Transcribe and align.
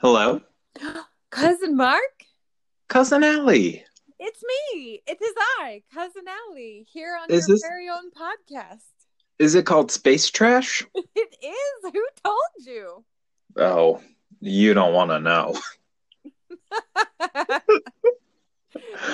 Hello, 0.00 0.40
Cousin 1.30 1.76
Mark? 1.76 2.00
cousin 2.88 3.22
Allie. 3.22 3.84
It's 4.18 4.42
me. 4.42 5.02
It 5.06 5.18
is 5.22 5.34
I, 5.60 5.82
Cousin 5.92 6.22
Allie, 6.50 6.86
here 6.90 7.16
on 7.20 7.30
Is 7.30 7.46
your 7.48 7.56
this- 7.56 7.62
very 7.68 7.88
own 7.88 8.10
podcast. 8.10 8.80
Is 9.38 9.54
it 9.54 9.66
called 9.66 9.90
Space 9.92 10.30
Trash? 10.30 10.84
It 10.94 11.36
is. 11.42 11.92
Who 11.92 12.04
told 12.24 12.66
you? 12.66 13.04
Oh, 13.56 14.00
you 14.40 14.74
don't 14.74 14.92
want 14.94 15.10
to 15.10 15.20
know. 15.20 15.56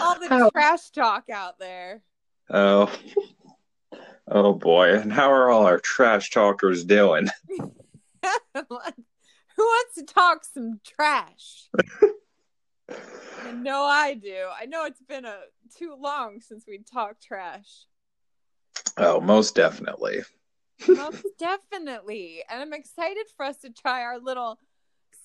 All 0.01 0.19
the 0.19 0.29
How- 0.29 0.51
trash 0.51 0.91
talk 0.91 1.29
out 1.31 1.59
there. 1.59 2.03
Oh, 2.51 2.91
oh 4.29 4.53
boy. 4.55 4.95
And 4.99 5.13
how 5.13 5.31
are 5.33 5.51
all 5.51 5.65
our 5.67 5.79
trash 5.79 6.31
talkers 6.31 6.85
doing? 6.85 7.29
Who 9.57 9.63
wants 9.63 9.95
to 9.97 10.03
talk 10.05 10.45
some 10.45 10.81
trash? 10.85 11.69
I 12.91 13.53
know 13.55 13.83
I 13.83 14.15
do. 14.15 14.47
I 14.61 14.67
know 14.67 14.85
it's 14.85 15.03
been 15.03 15.25
a 15.25 15.39
too 15.79 15.97
long 15.99 16.41
since 16.41 16.65
we 16.67 16.79
talked 16.79 17.23
trash. 17.23 17.87
Oh, 18.97 19.21
most 19.21 19.55
definitely. 19.55 20.21
Most 20.89 21.25
definitely. 21.39 22.43
And 22.51 22.61
I'm 22.61 22.73
excited 22.73 23.27
for 23.37 23.47
us 23.47 23.59
to 23.59 23.71
try 23.71 24.03
our 24.03 24.19
little 24.19 24.59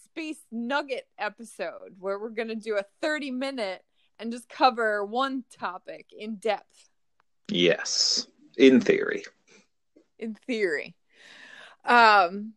space 0.06 0.40
nugget 0.52 1.08
episode 1.18 1.96
where 2.00 2.20
we're 2.20 2.30
going 2.30 2.48
to 2.50 2.56
do 2.56 2.78
a 2.78 2.86
30 3.02 3.32
minute 3.32 3.84
and 4.20 4.32
just 4.32 4.50
cover 4.50 5.06
one 5.06 5.44
topic 5.58 6.08
in 6.18 6.36
depth, 6.36 6.90
Yes, 7.50 8.28
in 8.58 8.82
theory. 8.82 9.24
in 10.20 10.36
theory. 10.46 10.96
Um, 11.86 12.54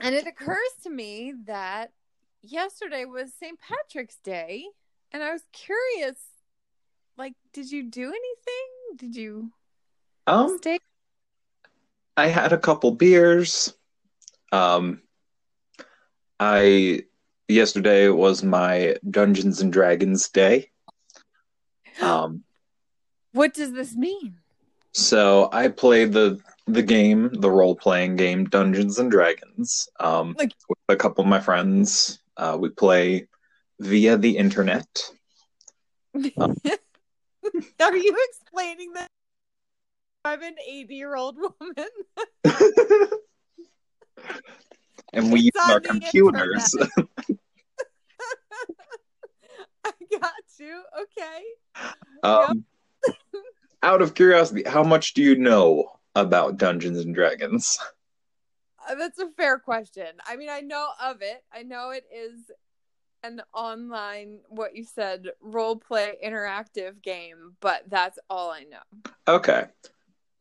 and 0.00 0.14
it 0.14 0.26
occurs 0.26 0.58
to 0.82 0.90
me 0.90 1.34
that 1.46 1.92
yesterday 2.42 3.04
was 3.04 3.32
St. 3.34 3.58
Patrick's 3.60 4.16
Day, 4.24 4.66
and 5.12 5.22
I 5.22 5.32
was 5.32 5.42
curious 5.52 6.16
like, 7.16 7.34
did 7.52 7.70
you 7.70 7.84
do 7.84 8.08
anything? 8.08 8.96
Did 8.96 9.16
you 9.16 9.52
Um, 10.26 10.58
stay? 10.58 10.78
I 12.16 12.26
had 12.28 12.52
a 12.52 12.58
couple 12.58 12.90
beers. 12.92 13.72
Um, 14.52 15.02
I 16.38 17.02
yesterday 17.48 18.08
was 18.08 18.42
my 18.42 18.96
Dungeons 19.08 19.60
and 19.60 19.72
Dragons 19.72 20.28
day. 20.28 20.70
Um, 22.02 22.42
What 23.32 23.54
does 23.54 23.72
this 23.72 23.94
mean? 23.94 24.38
So 24.94 25.48
I 25.52 25.68
played 25.68 26.12
the 26.12 26.40
the 26.66 26.82
game, 26.82 27.28
the 27.32 27.50
role 27.50 27.76
playing 27.76 28.16
game 28.16 28.46
Dungeons 28.46 28.98
and 28.98 29.10
Dragons. 29.10 29.88
Um, 30.00 30.34
Like- 30.38 30.54
with 30.68 30.78
a 30.88 30.96
couple 30.96 31.22
of 31.22 31.28
my 31.28 31.40
friends. 31.40 32.20
Uh, 32.36 32.56
we 32.58 32.68
play 32.70 33.28
via 33.80 34.16
the 34.16 34.36
internet. 34.36 34.86
Um, 36.38 36.54
Are 37.80 37.96
you 37.96 38.16
explaining 38.30 38.94
that? 38.94 39.08
I'm 40.24 40.42
an 40.42 40.54
80 40.66 40.94
year 40.94 41.14
old 41.14 41.36
woman. 41.36 41.88
and 45.12 45.30
we 45.30 45.40
use 45.40 45.50
It's 45.54 45.64
on 45.64 45.70
our 45.72 45.80
computers. 45.80 46.74
I 49.84 49.92
got 50.18 50.32
you. 50.58 50.82
Okay. 51.02 51.42
Um, 52.22 52.64
out 53.84 54.02
of 54.02 54.14
curiosity, 54.14 54.64
how 54.66 54.82
much 54.82 55.14
do 55.14 55.22
you 55.22 55.36
know 55.36 55.84
about 56.14 56.56
Dungeons 56.56 56.98
and 57.04 57.14
Dragons? 57.14 57.78
Uh, 58.88 58.94
That's 58.96 59.18
a 59.18 59.28
fair 59.36 59.58
question. 59.58 60.06
I 60.26 60.36
mean, 60.36 60.48
I 60.50 60.60
know 60.60 60.88
of 61.02 61.22
it. 61.22 61.42
I 61.52 61.62
know 61.62 61.90
it 61.90 62.04
is 62.14 62.50
an 63.22 63.40
online, 63.54 64.40
what 64.48 64.76
you 64.76 64.84
said, 64.84 65.28
role 65.40 65.76
play 65.76 66.14
interactive 66.24 67.02
game, 67.02 67.56
but 67.60 67.82
that's 67.88 68.18
all 68.28 68.50
I 68.50 68.64
know. 68.64 69.12
Okay. 69.26 69.64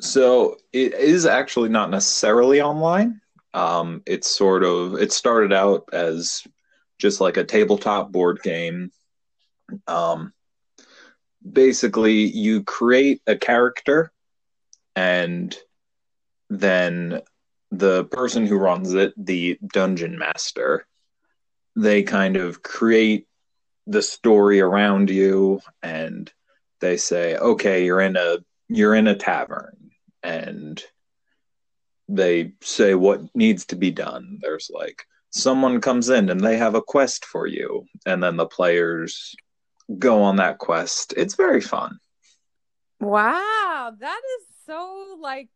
So 0.02 0.58
it 0.74 0.94
is 0.94 1.26
actually 1.26 1.70
not 1.70 1.90
necessarily 1.90 2.62
online. 2.62 3.22
Um, 3.53 4.02
it's 4.06 4.28
sort 4.28 4.64
of 4.64 4.96
it 4.96 5.14
started 5.14 5.53
out 5.53 5.88
as 5.94 6.46
just 7.00 7.22
like 7.22 7.38
a 7.38 7.44
tabletop 7.44 8.12
board 8.12 8.42
game. 8.44 8.92
Um, 9.88 10.34
basically, 11.50 12.14
you 12.14 12.64
create 12.64 13.22
a 13.28 13.36
character, 13.36 14.12
and 14.96 15.56
then 16.50 17.22
the 17.72 18.06
person 18.06 18.46
who 18.46 18.58
runs 18.58 18.94
it, 18.94 19.14
the 19.18 19.58
dungeon 19.74 20.18
master, 20.18 20.86
they 21.76 22.03
kind 22.03 22.38
of 22.38 22.62
create 22.62 23.28
the 23.88 24.02
story 24.02 24.62
around 24.62 25.09
you, 25.09 25.59
and 25.82 26.32
they 26.80 26.98
say, 26.98 27.36
"Okay, 27.36 27.86
you're 27.86 28.02
in 28.02 28.16
a 28.16 28.38
you're 28.70 28.96
in 28.96 29.08
a 29.08 29.16
tavern 29.16 29.92
and 30.24 30.84
they 32.08 32.53
say 32.62 32.96
what 32.96 33.22
needs 33.36 33.66
to 33.68 33.76
be 33.76 33.92
done. 33.92 34.40
There's 34.42 34.72
like 34.74 35.03
someone 35.30 35.82
comes 35.82 36.09
in 36.09 36.30
and 36.30 36.42
they 36.42 36.58
have 36.58 36.76
a 36.76 36.82
quest 36.82 37.26
for 37.26 37.48
you, 37.48 37.86
and 38.06 38.24
then 38.24 38.38
the 38.38 38.46
players 38.46 39.36
go 40.00 40.22
on 40.24 40.38
that 40.38 40.58
quest. 40.58 41.14
It's 41.18 41.36
very 41.36 41.62
fun. 41.62 42.00
Wow. 43.00 43.94
That 44.00 44.22
is 44.40 44.46
so 44.66 45.18
like 45.20 45.50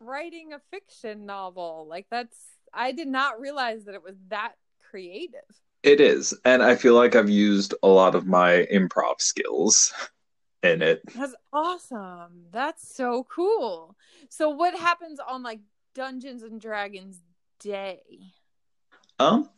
writing 0.00 0.52
a 0.52 0.60
fiction 0.70 1.26
novel. 1.26 1.86
Like, 1.88 2.06
that's, 2.10 2.36
I 2.72 2.92
did 2.92 3.08
not 3.08 3.40
realize 3.40 3.84
that 3.84 3.94
it 3.94 4.02
was 4.02 4.16
that 4.28 4.52
creative. 4.90 5.40
It 5.82 6.00
is, 6.00 6.32
and 6.44 6.62
I 6.62 6.76
feel 6.76 6.94
like 6.94 7.16
I've 7.16 7.28
used 7.28 7.74
a 7.82 7.88
lot 7.88 8.14
of 8.14 8.24
my 8.24 8.68
improv 8.72 9.20
skills 9.20 9.92
in 10.62 10.80
it. 10.80 11.02
That's 11.12 11.34
awesome. 11.52 12.44
That's 12.52 12.94
so 12.94 13.26
cool. 13.28 13.96
So 14.28 14.50
what 14.50 14.78
happens 14.78 15.18
on 15.18 15.42
like 15.42 15.58
Dungeons 15.92 16.44
and 16.44 16.60
Dragons 16.60 17.18
Day? 17.58 18.00
Um, 19.18 19.50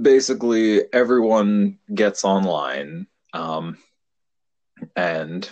basically, 0.00 0.90
everyone 0.90 1.78
gets 1.94 2.24
online, 2.24 3.06
um, 3.32 3.78
and 4.96 5.48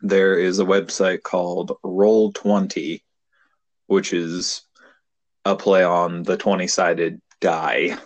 there 0.00 0.38
is 0.38 0.58
a 0.58 0.64
website 0.64 1.22
called 1.22 1.72
Roll20, 1.84 3.02
which 3.86 4.12
is 4.12 4.62
a 5.44 5.56
play 5.56 5.84
on 5.84 6.22
the 6.22 6.36
20 6.36 6.66
sided 6.66 7.20
die 7.40 7.96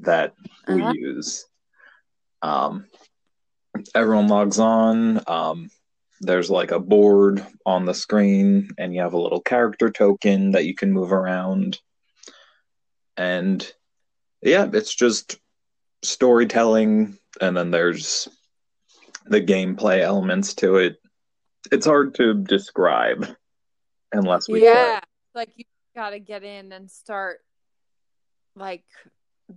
that 0.00 0.34
we 0.66 0.82
Uh-huh. 0.82 0.84
use. 0.84 1.46
Um, 2.42 2.86
everyone 3.94 4.28
logs 4.28 4.58
on. 4.58 5.20
Um, 5.26 5.70
there's 6.20 6.50
like 6.50 6.70
a 6.70 6.80
board 6.80 7.44
on 7.66 7.84
the 7.84 7.94
screen, 7.94 8.68
and 8.78 8.94
you 8.94 9.00
have 9.02 9.14
a 9.14 9.20
little 9.20 9.40
character 9.40 9.90
token 9.90 10.52
that 10.52 10.64
you 10.64 10.74
can 10.74 10.92
move 10.92 11.12
around 11.12 11.78
and 13.16 13.72
yeah, 14.42 14.68
it's 14.72 14.94
just 14.94 15.38
storytelling, 16.04 17.18
and 17.40 17.56
then 17.56 17.70
there's 17.70 18.28
the 19.26 19.40
gameplay 19.40 20.00
elements 20.00 20.54
to 20.54 20.76
it. 20.76 20.96
It's 21.72 21.86
hard 21.86 22.14
to 22.16 22.34
describe 22.34 23.26
unless 24.12 24.48
we 24.48 24.64
yeah. 24.64 25.00
Like 25.34 25.50
you 25.56 25.64
got 25.96 26.10
to 26.10 26.20
get 26.20 26.44
in 26.44 26.72
and 26.72 26.90
start 26.90 27.40
like 28.56 28.84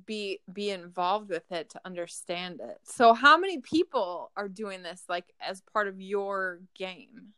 be 0.06 0.40
be 0.52 0.72
involved 0.72 1.30
with 1.30 1.50
it 1.52 1.69
to 1.72 1.81
understand 1.86 2.59
it. 2.62 2.78
So 2.84 3.13
how 3.13 3.38
many 3.38 3.59
people 3.59 4.31
are 4.36 4.47
doing 4.47 4.84
this 4.84 5.03
like 5.07 5.25
as 5.40 5.62
part 5.74 5.88
of 5.88 6.02
your 6.02 6.59
game? 6.75 7.34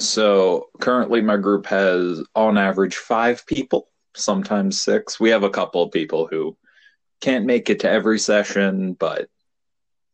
So 0.00 0.68
currently, 0.80 1.20
my 1.20 1.36
group 1.36 1.66
has 1.66 2.22
on 2.34 2.56
average 2.56 2.96
five 2.96 3.44
people, 3.46 3.88
sometimes 4.14 4.80
six. 4.80 5.18
We 5.18 5.30
have 5.30 5.42
a 5.42 5.50
couple 5.50 5.82
of 5.82 5.90
people 5.90 6.26
who 6.26 6.56
can't 7.20 7.46
make 7.46 7.70
it 7.70 7.80
to 7.80 7.90
every 7.90 8.18
session, 8.18 8.92
but 8.94 9.28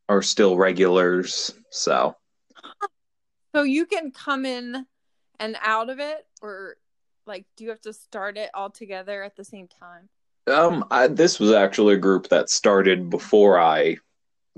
are 0.08 0.22
still 0.22 0.56
regulars. 0.56 1.52
So 1.70 2.16
So 3.54 3.62
you 3.62 3.86
can 3.86 4.10
come 4.10 4.44
in 4.44 4.86
and 5.40 5.56
out 5.62 5.90
of 5.90 5.98
it 6.00 6.26
or 6.42 6.76
like 7.26 7.46
do 7.56 7.64
you 7.64 7.70
have 7.70 7.80
to 7.82 7.92
start 7.92 8.36
it 8.36 8.50
all 8.54 8.70
together 8.70 9.22
at 9.22 9.36
the 9.36 9.44
same 9.44 9.68
time? 9.68 10.08
Um, 10.46 10.84
I, 10.90 11.08
this 11.08 11.40
was 11.40 11.52
actually 11.52 11.94
a 11.94 11.98
group 11.98 12.28
that 12.28 12.50
started 12.50 13.08
before 13.08 13.58
I 13.58 13.96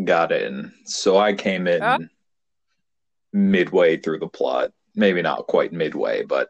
got 0.03 0.33
in, 0.33 0.73
so 0.85 1.17
I 1.17 1.33
came 1.33 1.69
in 1.69 1.83
Oh. 1.83 1.99
midway 3.33 3.97
through 3.97 4.19
the 4.19 4.29
plot. 4.29 4.73
Maybe 4.97 5.23
not 5.23 5.47
quite 5.47 5.73
midway, 5.73 6.25
but 6.25 6.49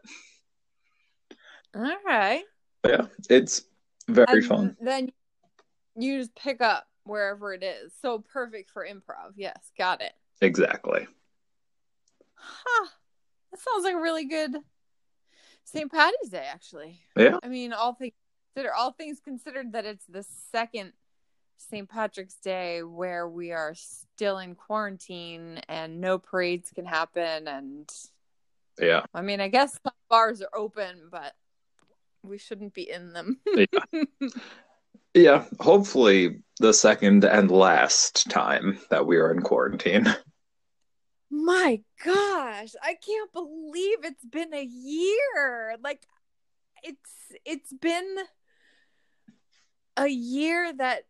All 1.75 1.95
right. 2.05 2.43
yeah, 2.85 3.05
it's 3.29 3.61
very 4.07 4.39
And 4.39 4.45
fun. 4.45 4.77
Then 4.81 5.11
you 5.97 6.19
just 6.19 6.35
pick 6.35 6.61
up 6.61 6.87
wherever 7.03 7.53
it 7.53 7.63
is. 7.63 7.93
So 8.01 8.19
perfect 8.19 8.71
for 8.71 8.85
improv. 8.85 9.33
Yes, 9.35 9.71
got 9.77 10.01
it. 10.01 10.13
Exactly. 10.41 11.07
Huh. 12.35 12.87
That 13.51 13.59
sounds 13.59 13.83
like 13.83 13.95
a 13.95 14.01
really 14.01 14.25
good 14.25 14.55
St. 15.63 15.91
Patty's 15.91 16.29
Day, 16.29 16.45
actually. 16.49 17.01
Yeah. 17.17 17.37
I 17.43 17.47
mean, 17.47 17.73
all 17.73 17.93
things 17.93 18.13
consider 18.53 18.73
all 18.73 18.91
things 18.91 19.19
considered 19.19 19.73
that 19.73 19.85
it's 19.85 20.05
the 20.05 20.23
second 20.51 20.93
St. 21.57 21.87
Patrick's 21.87 22.35
Day 22.35 22.81
where 22.83 23.27
we 23.27 23.51
are 23.51 23.73
still 23.75 24.39
in 24.39 24.55
quarantine 24.55 25.59
and 25.67 26.01
no 26.01 26.17
parades 26.17 26.71
can 26.73 26.85
happen 26.85 27.47
and 27.47 27.89
Yeah. 28.79 29.03
I 29.13 29.21
mean 29.21 29.41
I 29.41 29.47
guess 29.47 29.73
some 29.83 29.93
bars 30.09 30.41
are 30.41 30.55
open 30.55 31.09
but 31.11 31.33
we 32.23 32.37
shouldn't 32.37 32.73
be 32.73 32.89
in 32.89 33.13
them. 33.13 33.39
Yeah. 33.45 33.65
Yeah, 35.17 35.45
hopefully 35.59 36.43
the 36.59 36.71
second 36.71 37.23
and 37.23 37.49
last 37.49 38.29
time 38.29 38.77
that 38.91 39.07
we 39.07 39.17
are 39.17 39.31
in 39.31 39.41
quarantine. 39.41 40.05
My 41.31 41.81
gosh, 42.05 42.69
I 42.83 42.93
can't 42.93 43.33
believe 43.33 43.97
it's 44.03 44.23
been 44.23 44.53
a 44.53 44.63
year. 44.63 45.75
Like 45.83 46.03
it's 46.83 47.09
it's 47.45 47.73
been 47.73 48.17
a 49.97 50.07
year 50.07 50.71
that 50.73 51.05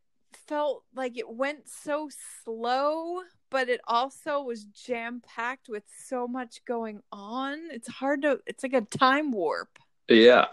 felt 0.47 0.85
like 0.95 1.17
it 1.17 1.29
went 1.29 1.67
so 1.67 2.09
slow, 2.45 3.19
but 3.49 3.67
it 3.67 3.81
also 3.89 4.41
was 4.41 4.63
jam 4.63 5.21
packed 5.35 5.67
with 5.67 5.83
so 6.05 6.29
much 6.29 6.63
going 6.63 7.01
on. 7.11 7.59
It's 7.71 7.89
hard 7.89 8.21
to 8.21 8.39
it's 8.47 8.63
like 8.63 8.71
a 8.71 8.81
time 8.81 9.33
warp. 9.33 9.77
Yeah. 10.07 10.45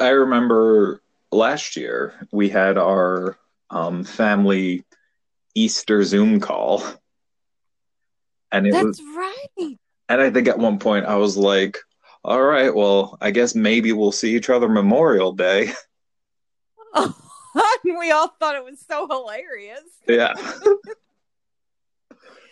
I 0.00 0.08
remember 0.08 1.00
last 1.30 1.76
year 1.76 2.14
we 2.32 2.48
had 2.48 2.78
our 2.78 3.38
um, 3.70 4.04
family 4.04 4.84
Easter 5.54 6.02
Zoom 6.04 6.40
call. 6.40 6.82
And 8.50 8.66
it 8.66 8.72
That's 8.72 8.84
was 8.86 9.00
right. 9.16 9.76
and 10.08 10.20
I 10.20 10.30
think 10.30 10.48
at 10.48 10.58
one 10.58 10.78
point 10.78 11.04
I 11.06 11.16
was 11.16 11.36
like, 11.36 11.78
all 12.24 12.42
right, 12.42 12.74
well, 12.74 13.18
I 13.20 13.30
guess 13.30 13.54
maybe 13.54 13.92
we'll 13.92 14.12
see 14.12 14.34
each 14.34 14.50
other 14.50 14.68
Memorial 14.68 15.32
Day. 15.32 15.72
we 17.84 18.10
all 18.10 18.28
thought 18.40 18.56
it 18.56 18.64
was 18.64 18.84
so 18.88 19.06
hilarious. 19.06 19.82
yeah. 20.06 20.32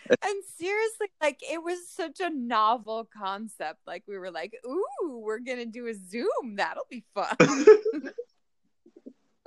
And 0.08 0.44
seriously, 0.56 1.08
like 1.20 1.40
it 1.42 1.60
was 1.60 1.88
such 1.88 2.20
a 2.20 2.30
novel 2.30 3.08
concept. 3.12 3.80
Like 3.88 4.04
we 4.06 4.16
were 4.16 4.30
like, 4.30 4.52
"Ooh, 4.64 5.18
we're 5.20 5.40
gonna 5.40 5.66
do 5.66 5.88
a 5.88 5.94
Zoom. 5.94 6.54
That'll 6.54 6.86
be 6.88 7.04
fun." 7.12 7.36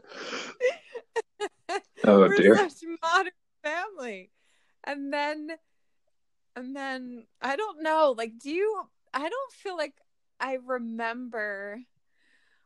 Oh 2.05 2.19
we're 2.19 2.37
dear. 2.37 2.57
such 2.57 2.87
modern 3.01 3.31
family. 3.63 4.31
And 4.83 5.13
then, 5.13 5.49
and 6.55 6.75
then 6.75 7.25
I 7.41 7.55
don't 7.55 7.83
know. 7.83 8.15
Like, 8.17 8.39
do 8.39 8.49
you? 8.49 8.83
I 9.13 9.27
don't 9.27 9.51
feel 9.51 9.75
like 9.77 9.93
I 10.39 10.57
remember 10.65 11.81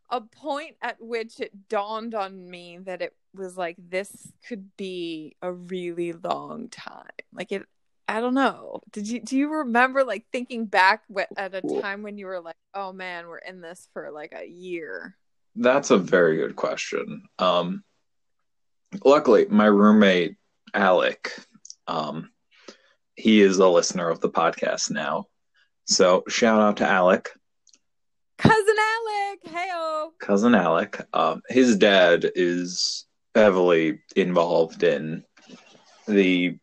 a 0.10 0.22
point 0.22 0.76
at 0.82 0.98
which 1.02 1.40
it 1.40 1.68
dawned 1.68 2.14
on 2.14 2.50
me 2.50 2.78
that 2.84 3.02
it 3.02 3.16
was 3.34 3.58
like 3.58 3.76
this 3.80 4.32
could 4.48 4.76
be 4.78 5.36
a 5.42 5.52
really 5.52 6.14
long 6.14 6.70
time. 6.70 7.08
Like 7.34 7.52
it. 7.52 7.64
I 8.08 8.20
don't 8.20 8.36
know. 8.36 8.82
Did 8.92 9.08
you 9.08 9.22
do 9.22 9.38
you 9.38 9.50
remember 9.50 10.04
like 10.04 10.26
thinking 10.32 10.66
back 10.66 11.04
at 11.38 11.56
a 11.56 11.62
time 11.82 12.04
when 12.04 12.18
you 12.18 12.28
were 12.28 12.42
like, 12.42 12.58
"Oh 12.74 12.92
man, 12.94 13.28
we're 13.28 13.38
in 13.38 13.62
this 13.62 13.88
for 13.94 14.12
like 14.12 14.34
a 14.36 14.46
year." 14.46 15.16
That's 15.56 15.92
a 15.92 15.98
very 15.98 16.38
good 16.38 16.56
question. 16.56 17.24
Um, 17.38 17.84
luckily, 19.04 19.46
my 19.50 19.66
roommate 19.66 20.36
Alec, 20.74 21.32
um, 21.88 22.32
he 23.16 23.42
is 23.42 23.58
a 23.58 23.68
listener 23.68 24.10
of 24.10 24.20
the 24.20 24.30
podcast 24.30 24.90
now. 24.90 25.28
So 25.86 26.24
shout 26.28 26.62
out 26.62 26.78
to 26.78 26.88
Alec, 26.88 27.30
Cousin 28.38 28.76
Alec, 28.80 29.40
heyo. 29.46 30.10
cousin 30.20 30.56
Alec. 30.56 31.06
Um, 31.14 31.42
his 31.50 31.78
dad 31.78 32.32
is 32.36 33.06
heavily 33.36 34.00
involved 34.16 34.84
in 34.84 35.24
the 36.08 36.58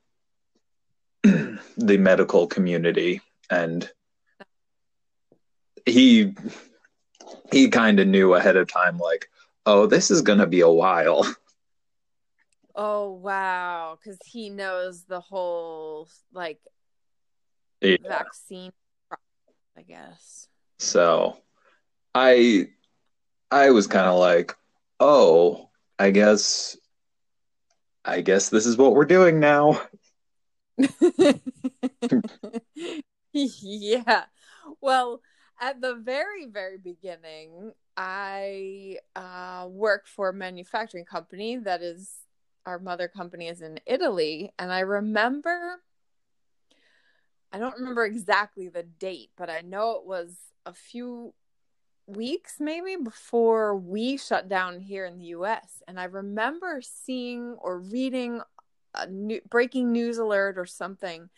the 1.23 1.99
medical 1.99 2.47
community, 2.47 3.21
and 3.51 3.89
he 5.87 6.35
he 7.53 7.69
kind 7.69 8.01
of 8.01 8.09
knew 8.09 8.35
ahead 8.35 8.57
of 8.57 8.73
time, 8.73 8.99
like, 8.99 9.29
oh, 9.67 9.87
this 9.87 10.11
is 10.11 10.23
gonna 10.23 10.47
be 10.47 10.61
a 10.61 10.71
while. 10.71 11.33
Oh 12.75 13.11
wow, 13.11 13.99
because 14.01 14.19
he 14.25 14.49
knows 14.49 15.05
the 15.05 15.21
whole 15.21 16.09
like 16.33 16.61
Yeah. 17.81 17.97
vaccine, 18.09 18.73
I 19.77 19.83
guess. 19.83 20.49
So 20.79 21.39
I 22.15 22.69
I 23.51 23.71
was 23.71 23.87
kind 23.87 24.07
of 24.07 24.19
like, 24.19 24.55
"Oh, 24.99 25.71
I 25.99 26.11
guess 26.11 26.77
I 28.05 28.21
guess 28.21 28.49
this 28.49 28.67
is 28.67 28.77
what 28.77 28.95
we're 28.95 29.05
doing 29.05 29.41
now." 29.41 29.83
yeah. 33.33 34.25
Well, 34.81 35.21
at 35.61 35.81
the 35.81 35.95
very, 35.95 36.47
very 36.47 36.79
beginning, 36.79 37.73
I 37.97 38.97
uh, 39.15 39.67
work 39.69 40.07
for 40.07 40.31
a 40.31 40.35
manufacturing 40.35 41.05
company 41.05 41.59
that 41.59 41.83
is 41.83 42.11
our 42.65 42.79
mother 42.79 43.09
company 43.09 43.49
is 43.49 43.61
in 43.61 43.79
Italy. 43.87 44.53
And 44.59 44.73
I 44.73 44.81
remember, 44.81 45.81
I 47.53 47.59
don't 47.59 47.79
remember 47.79 48.07
exactly 48.07 48.69
the 48.69 48.83
date, 48.83 49.31
but 49.37 49.51
I 49.51 49.61
know 49.61 49.93
it 49.93 50.07
was 50.07 50.37
a 50.65 50.73
few 50.73 51.35
weeks 52.07 52.57
maybe 52.59 52.97
before 52.97 53.77
we 53.77 54.17
shut 54.17 54.49
down 54.49 54.81
here 54.81 55.05
in 55.05 55.19
the 55.19 55.27
US. 55.27 55.83
And 55.87 56.01
I 56.01 56.05
remember 56.05 56.81
seeing 56.83 57.57
or 57.61 57.79
reading 57.79 58.41
a 58.95 59.07
new, 59.07 59.41
breaking 59.49 59.93
news 59.93 60.19
alert 60.19 60.59
or 60.59 60.67
something 60.67 61.29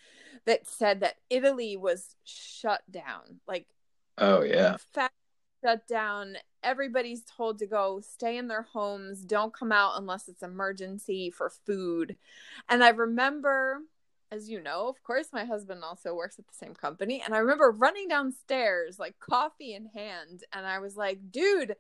that 0.47 0.67
said 0.67 1.01
that 1.01 1.17
Italy 1.29 1.77
was 1.77 2.17
shut 2.25 2.83
down. 2.91 3.41
Like 3.47 3.67
Oh 4.19 4.43
yeah. 4.43 4.77
fact 4.93 5.15
shut 5.65 5.87
down. 5.87 6.37
Everybody's 6.63 7.23
told 7.23 7.59
to 7.59 7.67
go 7.67 8.01
stay 8.01 8.37
in 8.37 8.49
their 8.49 8.63
homes. 8.63 9.25
Don't 9.25 9.55
come 9.55 9.73
out 9.73 9.95
unless 9.97 10.29
it's 10.29 10.43
emergency 10.43 11.31
for 11.31 11.51
food. 11.51 12.17
And 12.69 12.85
I 12.85 12.91
remember, 12.91 13.81
as 14.31 14.49
you 14.49 14.61
know, 14.61 14.89
of 14.89 15.03
course, 15.03 15.29
my 15.33 15.45
husband 15.45 15.83
also 15.85 16.15
works 16.15 16.39
at 16.39 16.47
the 16.47 16.55
same 16.55 16.75
company. 16.75 17.23
And 17.25 17.35
I 17.35 17.39
remember 17.39 17.71
running 17.71 18.09
downstairs, 18.09 18.99
like 18.99 19.19
coffee 19.19 19.75
in 19.75 19.87
hand. 19.87 20.45
And 20.53 20.67
I 20.67 20.79
was 20.79 20.97
like, 20.97 21.31
dude, 21.31 21.77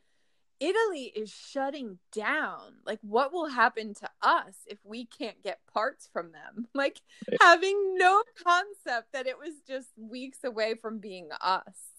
Italy 0.61 1.13
is 1.17 1.31
shutting 1.31 1.99
down. 2.13 2.75
Like, 2.87 3.01
what 3.03 3.33
will 3.33 3.49
happen 3.49 3.95
to 3.95 4.09
us 4.23 4.55
if 4.67 4.79
we 4.85 5.07
can't 5.07 5.43
get 5.43 5.59
parts 5.73 6.09
from 6.13 6.31
them? 6.33 6.69
Like, 6.75 7.01
having 7.41 7.97
no 7.97 8.23
concept 8.43 9.13
that 9.13 9.27
it 9.27 9.39
was 9.39 9.55
just 9.67 9.91
weeks 9.97 10.39
away 10.45 10.75
from 10.75 10.99
being 10.99 11.29
us. 11.41 11.92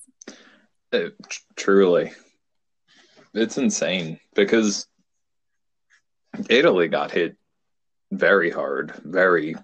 It, 0.92 1.16
truly. 1.56 2.12
It's 3.34 3.58
insane 3.58 4.20
because 4.36 4.88
Italy 6.50 6.88
got 6.88 7.12
hit 7.12 7.36
very 8.12 8.52
hard, 8.52 8.94
very 9.04 9.56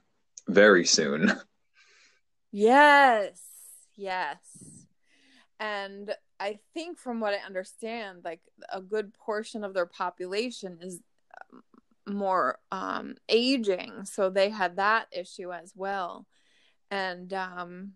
very 0.47 0.85
soon. 0.85 1.31
Yes, 2.51 3.39
yes. 3.95 4.39
And 5.59 6.11
I 6.39 6.59
think 6.73 6.97
from 6.97 7.19
what 7.19 7.33
I 7.33 7.45
understand, 7.45 8.21
like 8.23 8.41
a 8.73 8.81
good 8.81 9.13
portion 9.13 9.63
of 9.63 9.73
their 9.75 9.85
population 9.85 10.79
is 10.81 10.99
um, 11.53 11.61
more 12.15 12.57
um 12.71 13.17
aging, 13.27 14.05
so 14.05 14.31
they 14.31 14.49
had 14.49 14.77
that 14.77 15.09
issue 15.11 15.53
as 15.53 15.73
well. 15.75 16.25
And 16.89 17.31
um 17.33 17.91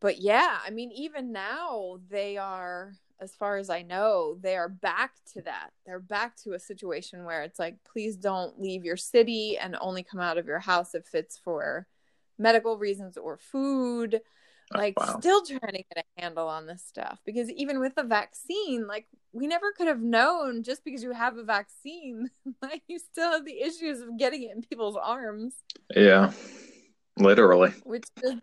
but 0.00 0.18
yeah, 0.20 0.58
I 0.64 0.70
mean 0.70 0.90
even 0.92 1.32
now 1.32 1.98
they 2.10 2.36
are 2.36 2.94
as 3.20 3.34
far 3.34 3.56
as 3.56 3.68
I 3.68 3.82
know, 3.82 4.38
they 4.40 4.54
are 4.56 4.68
back 4.68 5.12
to 5.32 5.42
that. 5.42 5.70
They're 5.84 5.98
back 5.98 6.36
to 6.44 6.52
a 6.52 6.58
situation 6.60 7.24
where 7.24 7.42
it's 7.42 7.58
like 7.58 7.76
please 7.84 8.16
don't 8.16 8.60
leave 8.60 8.84
your 8.84 8.96
city 8.96 9.58
and 9.58 9.76
only 9.80 10.02
come 10.04 10.20
out 10.20 10.38
of 10.38 10.46
your 10.46 10.60
house 10.60 10.94
if 10.94 11.14
it's 11.14 11.36
for 11.36 11.86
medical 12.38 12.78
reasons 12.78 13.16
or 13.16 13.36
food 13.36 14.20
oh, 14.74 14.78
like 14.78 14.94
Oh, 14.96 15.04
wow. 15.06 15.18
still 15.18 15.44
trying 15.44 15.72
to 15.72 15.82
get 15.94 16.04
a 16.16 16.20
handle 16.22 16.46
on 16.46 16.66
this 16.66 16.84
stuff 16.86 17.18
because 17.24 17.50
even 17.50 17.80
with 17.80 17.96
the 17.96 18.04
vaccine 18.04 18.86
like 18.86 19.06
we 19.32 19.48
never 19.48 19.72
could 19.72 19.88
have 19.88 20.00
known 20.00 20.62
just 20.62 20.84
because 20.84 21.02
you 21.02 21.12
have 21.12 21.36
a 21.36 21.42
vaccine 21.42 22.30
like 22.62 22.82
you 22.86 22.98
still 23.00 23.32
have 23.32 23.44
the 23.44 23.60
issues 23.60 24.00
of 24.00 24.16
getting 24.18 24.42
it 24.44 24.54
in 24.54 24.62
people's 24.62 24.96
arms 24.96 25.54
Yeah. 25.96 26.30
Literally. 27.18 27.70
which 27.82 28.04
is 28.22 28.34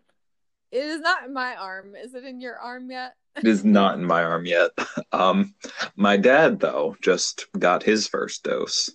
it 0.72 0.84
is 0.84 1.00
not 1.00 1.24
in 1.24 1.32
my 1.32 1.54
arm 1.56 1.94
is 1.96 2.14
it 2.14 2.24
in 2.24 2.40
your 2.40 2.56
arm 2.58 2.90
yet 2.90 3.14
It 3.36 3.46
is 3.46 3.64
not 3.64 3.98
in 3.98 4.04
my 4.04 4.22
arm 4.22 4.46
yet. 4.46 4.70
Um 5.12 5.54
my 5.96 6.16
dad 6.16 6.60
though 6.60 6.96
just 7.02 7.46
got 7.58 7.82
his 7.82 8.08
first 8.08 8.42
dose. 8.42 8.90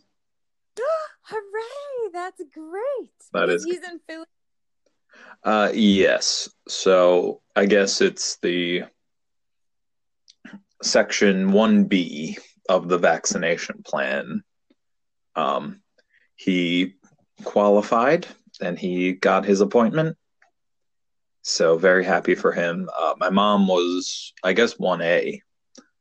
hooray 1.24 2.12
that's 2.12 2.42
great 2.54 3.10
That 3.34 3.50
is. 3.50 3.64
He's 3.64 3.78
in 3.78 4.00
philly 4.08 4.26
Uh, 5.44 5.72
yes. 5.74 6.50
So 6.68 7.42
I 7.56 7.66
guess 7.66 8.02
it's 8.02 8.38
the 8.42 8.84
section 10.84 11.52
1B 11.52 12.38
of 12.70 12.88
the 12.90 12.98
vaccination 12.98 13.82
plan. 13.84 14.44
Um, 15.36 15.82
he 16.36 16.96
qualified 17.44 18.28
and 18.60 18.78
he 18.78 19.14
got 19.14 19.46
his 19.46 19.62
appointment. 19.62 20.18
So 21.44 21.78
very 21.78 22.04
happy 22.04 22.36
for 22.36 22.52
him. 22.52 22.90
Uh, 22.98 23.16
my 23.18 23.30
mom 23.30 23.68
was, 23.68 24.34
I 24.44 24.54
guess, 24.54 24.78
one 24.78 25.02
A, 25.02 25.42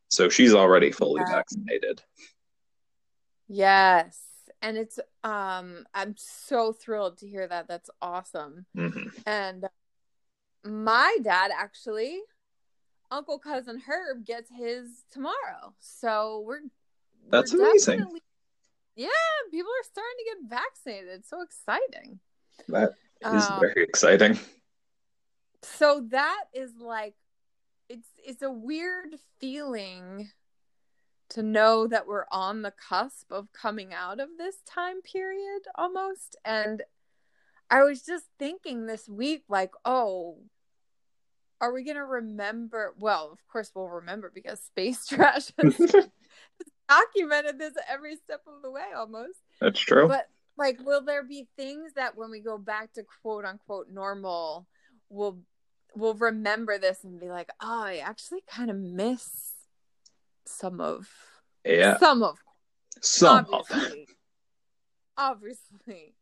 so 0.08 0.28
she's 0.28 0.54
already 0.54 0.90
fully 0.90 1.22
Yeah. 1.26 1.36
vaccinated. 1.36 2.02
Yes. 3.48 4.20
And 4.62 4.76
it's 4.76 4.98
um 5.24 5.86
I'm 5.94 6.14
so 6.16 6.72
thrilled 6.72 7.18
to 7.18 7.28
hear 7.28 7.46
that. 7.48 7.68
That's 7.68 7.90
awesome. 8.02 8.66
hmm 8.74 9.08
And 9.26 9.66
my 10.64 11.16
dad 11.22 11.50
actually 11.56 12.20
Uncle 13.10 13.38
cousin 13.38 13.80
Herb 13.80 14.24
gets 14.24 14.50
his 14.54 15.04
tomorrow. 15.10 15.74
So 15.78 16.44
we're 16.46 16.60
That's 17.30 17.52
we're 17.54 17.64
amazing. 17.64 18.20
Yeah, 18.94 19.08
people 19.50 19.70
are 19.70 19.84
starting 19.84 20.16
to 20.18 20.24
get 20.24 20.50
vaccinated. 20.50 21.08
It's 21.20 21.30
so 21.30 21.40
exciting. 21.40 22.20
That 22.68 22.92
is 23.22 23.48
Um, 23.48 23.60
very 23.60 23.82
exciting. 23.82 24.38
So 25.62 26.06
that 26.10 26.44
is 26.54 26.70
like 26.78 27.14
it's 27.88 28.08
it's 28.24 28.42
a 28.42 28.50
weird 28.50 29.16
feeling 29.40 30.30
to 31.30 31.42
know 31.42 31.86
that 31.86 32.06
we're 32.06 32.26
on 32.30 32.62
the 32.62 32.72
cusp 32.72 33.30
of 33.30 33.52
coming 33.52 33.92
out 33.92 34.20
of 34.20 34.28
this 34.38 34.56
time 34.66 35.00
period 35.02 35.62
almost 35.76 36.36
and 36.44 36.82
i 37.70 37.82
was 37.82 38.02
just 38.02 38.24
thinking 38.38 38.86
this 38.86 39.08
week 39.08 39.42
like 39.48 39.72
oh 39.84 40.38
are 41.60 41.72
we 41.72 41.84
going 41.84 41.96
to 41.96 42.04
remember 42.04 42.94
well 42.98 43.30
of 43.32 43.38
course 43.52 43.70
we'll 43.74 43.88
remember 43.88 44.30
because 44.34 44.60
space 44.60 45.06
trash 45.08 45.52
has 45.60 45.76
documented 46.88 47.58
this 47.58 47.74
every 47.88 48.16
step 48.16 48.40
of 48.46 48.62
the 48.62 48.70
way 48.70 48.86
almost 48.96 49.38
That's 49.60 49.78
true. 49.78 50.08
but 50.08 50.26
like 50.56 50.80
will 50.84 51.02
there 51.02 51.22
be 51.22 51.46
things 51.56 51.92
that 51.94 52.16
when 52.16 52.30
we 52.30 52.40
go 52.40 52.58
back 52.58 52.92
to 52.94 53.04
quote 53.22 53.44
unquote 53.44 53.88
normal 53.90 54.66
we'll 55.08 55.38
we'll 55.94 56.14
remember 56.14 56.78
this 56.78 57.04
and 57.04 57.20
be 57.20 57.28
like 57.28 57.50
oh 57.60 57.82
i 57.84 57.96
actually 57.96 58.42
kind 58.48 58.70
of 58.70 58.76
miss 58.76 59.52
some 60.46 60.80
of 60.80 61.08
yeah, 61.64 61.98
some 61.98 62.22
of 62.22 62.38
some 63.00 63.46
of 63.52 63.66
obviously. 63.70 64.08
Obviously 65.16 66.14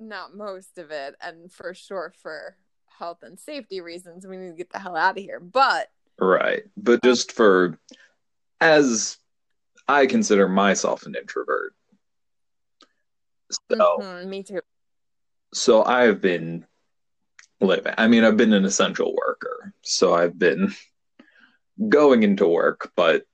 not 0.00 0.34
most 0.34 0.78
of 0.78 0.90
it 0.90 1.14
and 1.20 1.50
for 1.50 1.74
sure 1.74 2.12
for 2.20 2.56
health 2.98 3.22
and 3.22 3.38
safety 3.38 3.80
reasons 3.80 4.26
we 4.26 4.36
need 4.36 4.50
to 4.50 4.56
get 4.56 4.70
the 4.70 4.78
hell 4.78 4.96
out 4.96 5.16
of 5.16 5.22
here 5.22 5.40
but 5.40 5.88
right, 6.18 6.64
but 6.76 7.02
just 7.02 7.32
for 7.32 7.78
as 8.60 9.18
I 9.86 10.06
consider 10.06 10.48
myself 10.48 11.06
an 11.06 11.14
introvert, 11.14 11.74
so 13.50 13.98
mhm, 14.00 14.26
me 14.26 14.42
too. 14.42 14.60
so 15.54 15.84
I've 15.84 16.20
been 16.20 16.66
living. 17.60 17.94
I 17.96 18.08
mean, 18.08 18.24
I've 18.24 18.36
been 18.36 18.52
an 18.52 18.64
essential 18.64 19.14
worker, 19.14 19.72
so 19.82 20.14
I've 20.14 20.38
been 20.38 20.74
going 21.88 22.22
into 22.22 22.46
work, 22.46 22.92
but 22.96 23.24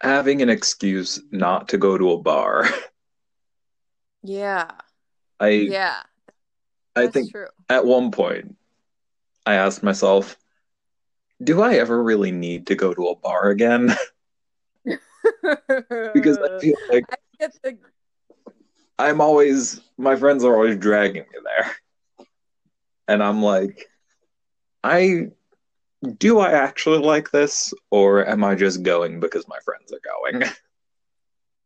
having 0.00 0.42
an 0.42 0.48
excuse 0.48 1.20
not 1.30 1.68
to 1.70 1.78
go 1.78 1.98
to 1.98 2.12
a 2.12 2.18
bar. 2.18 2.68
yeah 4.22 4.70
I 5.40 5.48
yeah 5.48 6.02
I 6.96 7.06
think 7.06 7.30
true 7.30 7.46
at 7.68 7.84
one 7.84 8.10
point 8.10 8.56
I 9.46 9.54
asked 9.54 9.82
myself, 9.82 10.36
do 11.42 11.62
I 11.62 11.74
ever 11.74 12.02
really 12.02 12.32
need 12.32 12.66
to 12.66 12.74
go 12.74 12.92
to 12.92 13.08
a 13.08 13.16
bar 13.16 13.48
again? 13.50 13.94
because 14.84 16.38
I 16.38 16.58
feel 16.60 16.76
like 16.90 17.04
I 17.10 17.16
get 17.38 17.56
the 17.62 17.78
I'm 18.98 19.20
always 19.20 19.80
my 19.96 20.16
friends 20.16 20.44
are 20.44 20.54
always 20.54 20.76
dragging 20.76 21.22
me 21.22 21.38
there. 21.44 21.72
And 23.08 23.22
I'm 23.22 23.42
like, 23.42 23.88
I 24.84 25.28
do 26.18 26.38
I 26.38 26.52
actually 26.52 26.98
like 26.98 27.30
this 27.32 27.74
or 27.90 28.24
am 28.26 28.44
I 28.44 28.54
just 28.54 28.84
going 28.84 29.18
because 29.18 29.48
my 29.48 29.58
friends 29.64 29.92
are 29.92 30.00
going? 30.30 30.48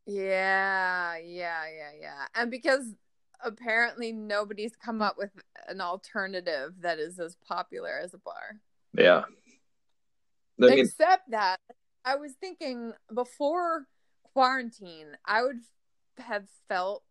Yeah, 0.06 1.16
yeah, 1.16 1.62
yeah, 1.66 1.90
yeah. 2.00 2.26
And 2.34 2.50
because 2.50 2.94
apparently 3.40 4.12
nobody's 4.12 4.74
come 4.74 5.00
up 5.00 5.16
with 5.16 5.30
an 5.68 5.80
alternative 5.80 6.72
that 6.80 6.98
is 6.98 7.18
as 7.20 7.36
popular 7.46 8.00
as 8.02 8.14
a 8.14 8.18
bar. 8.18 8.58
yeah. 8.96 9.22
I 10.60 10.66
mean, 10.66 10.78
Except 10.80 11.30
that 11.30 11.58
I 12.04 12.16
was 12.16 12.32
thinking 12.40 12.92
before 13.12 13.86
quarantine, 14.32 15.16
I 15.24 15.42
would 15.42 15.60
have 16.18 16.44
felt 16.68 17.04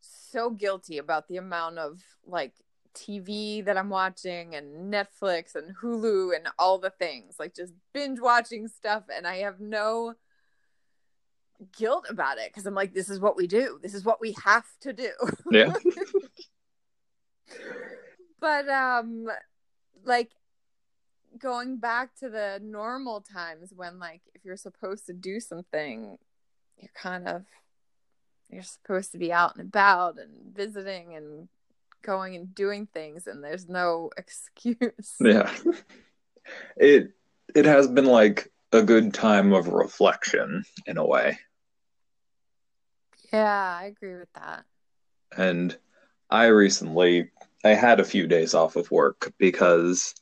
so 0.00 0.50
guilty 0.50 0.98
about 0.98 1.28
the 1.28 1.38
amount 1.38 1.78
of 1.78 2.00
like 2.26 2.52
TV 2.94 3.64
that 3.64 3.76
I'm 3.76 3.90
watching 3.90 4.54
and 4.54 4.92
Netflix 4.92 5.54
and 5.54 5.76
Hulu 5.76 6.34
and 6.34 6.48
all 6.58 6.78
the 6.78 6.90
things, 6.90 7.36
like 7.38 7.54
just 7.54 7.72
binge 7.92 8.20
watching 8.20 8.68
stuff. 8.68 9.04
And 9.14 9.26
I 9.26 9.38
have 9.38 9.60
no 9.60 10.14
guilt 11.76 12.06
about 12.08 12.38
it 12.38 12.50
because 12.50 12.66
I'm 12.66 12.74
like, 12.74 12.94
this 12.94 13.10
is 13.10 13.20
what 13.20 13.36
we 13.36 13.46
do, 13.46 13.78
this 13.82 13.94
is 13.94 14.04
what 14.04 14.20
we 14.20 14.34
have 14.44 14.66
to 14.80 14.92
do. 14.92 15.10
yeah. 15.50 15.74
but 18.40 18.68
um 18.68 19.26
like 20.04 20.30
going 21.38 21.78
back 21.78 22.14
to 22.16 22.28
the 22.28 22.60
normal 22.62 23.20
times 23.20 23.72
when 23.74 23.98
like 23.98 24.22
if 24.34 24.44
you're 24.44 24.56
supposed 24.56 25.06
to 25.06 25.12
do 25.12 25.40
something 25.40 26.16
you're 26.78 26.90
kind 26.94 27.26
of 27.26 27.44
you're 28.50 28.62
supposed 28.62 29.12
to 29.12 29.18
be 29.18 29.32
out 29.32 29.56
and 29.56 29.68
about 29.68 30.18
and 30.18 30.54
visiting 30.54 31.14
and 31.14 31.48
going 32.04 32.36
and 32.36 32.54
doing 32.54 32.86
things 32.86 33.26
and 33.26 33.42
there's 33.42 33.68
no 33.68 34.10
excuse 34.16 35.16
Yeah. 35.20 35.50
It 36.76 37.10
it 37.54 37.64
has 37.64 37.88
been 37.88 38.04
like 38.06 38.52
a 38.72 38.82
good 38.82 39.14
time 39.14 39.52
of 39.52 39.68
reflection 39.68 40.64
in 40.86 40.98
a 40.98 41.04
way. 41.06 41.38
yeah 43.32 43.76
i 43.80 43.84
agree 43.86 44.16
with 44.16 44.32
that 44.34 44.64
And 45.36 45.76
I 46.30 46.46
recently 46.46 47.30
I 47.64 47.70
had 47.70 47.98
a 48.00 48.04
few 48.04 48.26
days 48.26 48.54
off 48.54 48.76
of 48.76 48.90
work 48.90 49.32
because 49.38 50.14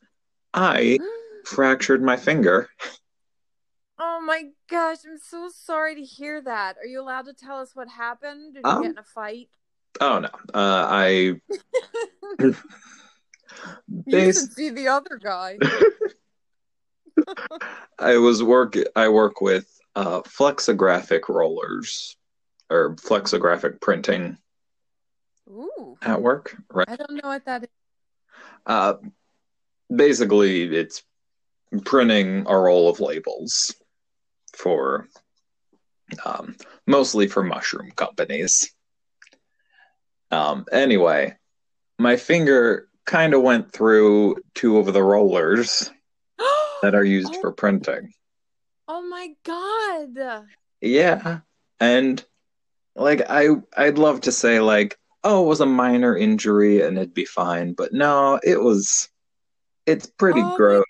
I 0.55 0.99
fractured 1.45 2.03
my 2.03 2.17
finger. 2.17 2.69
oh 3.99 4.21
my 4.25 4.45
gosh 4.71 4.99
i'm 5.07 5.19
so 5.19 5.49
sorry 5.55 5.95
to 5.95 6.03
hear 6.03 6.41
that 6.43 6.77
are 6.79 6.87
you 6.87 7.01
allowed 7.01 7.27
to 7.27 7.35
tell 7.35 7.59
us 7.59 7.75
what 7.75 7.89
happened 7.89 8.55
did 8.55 8.65
you 8.65 8.71
Um, 8.71 8.83
get 8.83 8.91
in 8.93 8.99
a 8.99 9.03
fight 9.05 9.49
Oh 10.01 10.21
no. 10.21 10.29
Uh 10.55 10.87
I 10.89 11.35
you 14.07 14.33
should 14.33 14.53
see 14.53 14.71
the 14.71 14.89
other 14.89 15.19
guy 15.23 15.59
I 17.99 18.17
was 18.17 18.43
work 18.43 18.75
I 18.97 19.09
work 19.09 19.41
with 19.41 19.67
uh 19.95 20.23
flexographic 20.23 21.29
rollers 21.29 22.17
or 22.71 22.97
flexographic 22.97 23.81
printing 23.81 24.39
ooh 25.49 25.99
at 26.01 26.23
work, 26.23 26.57
right? 26.71 26.89
i 26.89 26.97
don't 26.97 27.23
know 27.23 27.29
what 27.29 27.45
that 27.45 27.65
is 27.65 27.69
Uh 28.65 28.95
basically 29.95 30.75
it's 30.75 31.03
printing 31.85 32.47
a 32.49 32.59
roll 32.59 32.89
of 32.89 33.01
labels 33.01 33.75
for 34.57 35.07
um 36.25 36.57
mostly 36.87 37.29
for 37.29 37.43
mushroom 37.43 37.91
companies. 37.93 38.72
Um 40.33 40.65
anyway, 40.73 41.37
my 41.99 42.17
finger 42.17 42.89
kind 43.05 43.35
of 43.35 43.43
went 43.43 43.73
through 43.73 44.37
two 44.55 44.79
of 44.79 44.93
the 44.93 45.03
rollers 45.03 45.91
that 46.83 46.95
are 46.95 47.05
used 47.05 47.35
Oh. 47.37 47.41
for 47.41 47.53
printing. 47.53 48.12
Oh 48.89 49.03
my 49.03 49.35
god. 49.45 50.47
Yeah. 50.81 51.41
And 51.79 52.25
like 52.97 53.23
I 53.29 53.49
I'd 53.77 53.99
love 53.99 54.23
to 54.23 54.33
say 54.33 54.61
like, 54.61 54.99
oh, 55.25 55.45
it 55.45 55.49
was 55.49 55.61
a 55.61 55.67
minor 55.67 56.17
injury 56.17 56.81
and 56.83 56.97
it'd 56.99 57.15
be 57.15 57.25
fine, 57.25 57.75
but 57.75 57.93
no, 57.93 58.41
it 58.43 58.61
was 58.61 59.09
it's 59.87 60.07
pretty 60.07 60.41
Oh 60.43 60.57
gross. 60.57 60.85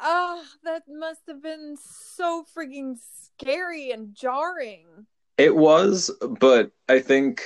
Oh, 0.00 0.42
that 0.64 0.82
must 0.88 1.22
have 1.28 1.42
been 1.42 1.76
so 1.80 2.44
freaking 2.56 2.96
scary 3.24 3.90
and 3.90 4.14
jarring. 4.14 5.06
It 5.38 5.54
was, 5.54 6.10
but 6.40 6.70
I 6.88 7.00
think 7.00 7.42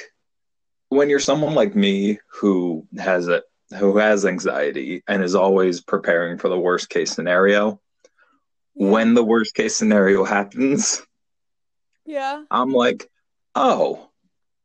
when 0.90 1.10
you're 1.10 1.18
someone 1.20 1.54
like 1.54 1.74
me 1.74 2.18
who 2.28 2.86
has 2.98 3.28
it 3.28 3.44
who 3.78 3.96
has 3.98 4.26
anxiety 4.26 5.02
and 5.06 5.22
is 5.22 5.34
always 5.36 5.80
preparing 5.80 6.38
for 6.38 6.48
the 6.48 6.58
worst 6.58 6.88
case 6.88 7.12
scenario, 7.12 7.80
when 8.74 9.14
the 9.14 9.22
worst 9.24 9.54
case 9.54 9.76
scenario 9.76 10.24
happens, 10.24 11.02
Yeah. 12.04 12.42
I'm 12.50 12.72
like, 12.72 13.08
oh, 13.54 14.08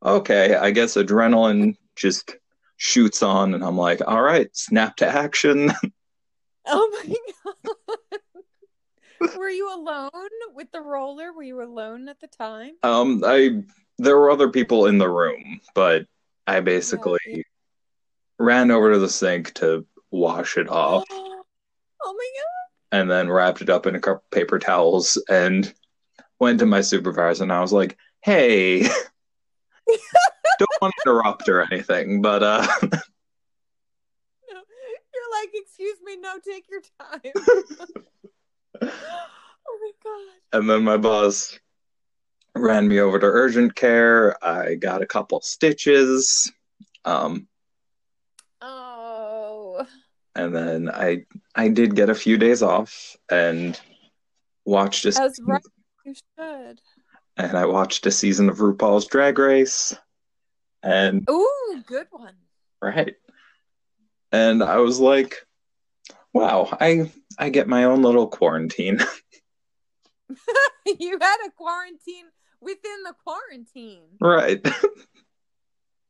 okay, 0.04 0.56
I 0.56 0.72
guess 0.72 0.96
adrenaline 0.96 1.78
just 1.96 2.36
shoots 2.78 3.22
on, 3.22 3.54
and 3.54 3.64
I'm 3.64 3.78
like, 3.78 4.02
all 4.08 4.22
right, 4.22 4.50
snap 4.56 4.98
to 4.98 5.08
action. 5.08 5.72
Oh 6.68 7.04
my 7.08 7.16
god. 7.64 8.20
Were 9.38 9.50
you 9.50 9.74
alone 9.74 10.10
with 10.54 10.72
the 10.72 10.82
roller? 10.82 11.34
Were 11.34 11.44
you 11.44 11.62
alone 11.62 12.08
at 12.10 12.20
the 12.20 12.28
time? 12.28 12.74
Um, 12.84 13.24
I 13.26 13.64
there 13.98 14.18
were 14.18 14.30
other 14.32 14.50
people 14.50 14.88
in 14.88 14.98
the 14.98 15.10
room, 15.10 15.62
but 15.74 16.06
I 16.48 16.60
basically 16.62 17.18
Yeah. 17.28 17.42
ran 18.40 18.72
over 18.72 18.92
to 18.94 19.00
the 19.00 19.10
sink 19.10 19.54
to 19.56 19.86
wash 20.12 20.58
it 20.58 20.70
off 20.70 21.06
oh 21.12 21.44
my 22.04 22.32
god. 22.36 23.00
and 23.00 23.10
then 23.10 23.30
wrapped 23.30 23.62
it 23.62 23.70
up 23.70 23.86
in 23.88 23.96
a 23.96 24.00
couple 24.00 24.24
paper 24.32 24.60
towels 24.60 25.22
and 25.30 25.74
went 26.40 26.60
to 26.60 26.66
my 26.66 26.82
supervisor 26.82 27.44
and 27.44 27.52
I 27.54 27.62
was 27.62 27.74
like, 27.74 27.98
"Hey, 28.22 28.82
don't 28.82 30.70
want 30.82 30.94
to 31.06 31.10
interrupt 31.12 31.50
or 31.50 31.62
anything, 31.62 32.22
but 32.22 32.44
uh 32.44 32.66
No. 32.82 32.90
You're 35.14 35.32
like, 35.42 35.50
excuse 35.54 35.98
me, 36.04 36.18
no, 36.18 36.38
take 36.40 36.68
your 36.70 36.82
time. 37.00 37.22
oh 38.82 39.80
my 39.82 39.92
god. 40.04 40.60
and 40.60 40.70
then 40.70 40.84
my 40.84 40.98
boss 40.98 41.58
ran 42.56 42.88
me 42.88 43.00
over 43.00 43.20
to 43.20 43.26
urgent 43.26 43.76
care. 43.76 44.36
I 44.44 44.76
got 44.76 45.02
a 45.02 45.06
couple 45.06 45.42
stitches. 45.42 46.52
Um 47.04 47.48
Oh. 48.62 49.86
and 50.36 50.56
then 50.56 50.90
I 50.90 51.26
I 51.54 51.68
did 51.70 51.96
get 51.96 52.10
a 52.10 52.16
few 52.16 52.38
days 52.38 52.64
off 52.64 53.16
and 53.30 53.80
watched 54.66 55.06
a 55.06 55.12
That's 55.12 55.40
right. 55.44 55.62
You 56.06 56.14
should. 56.38 56.82
and 57.38 57.58
I 57.58 57.66
watched 57.66 58.06
a 58.06 58.12
season 58.12 58.50
of 58.50 58.58
RuPaul's 58.58 59.08
Drag 59.08 59.38
Race 59.38 59.94
and 60.84 61.28
Ooh, 61.30 61.84
good 61.88 62.08
one. 62.12 62.36
right 62.82 63.16
and 64.32 64.64
I 64.64 64.78
was 64.78 65.00
like 65.00 65.46
wow 66.34 66.70
I 66.80 67.12
I 67.38 67.50
get 67.50 67.68
my 67.68 67.84
own 67.86 68.02
little 68.02 68.28
quarantine 68.28 69.00
you 71.00 71.18
had 71.22 71.38
a 71.46 71.52
quarantine 71.52 72.26
within 72.62 73.04
the 73.04 73.14
quarantine. 73.24 74.04
right 74.20 74.66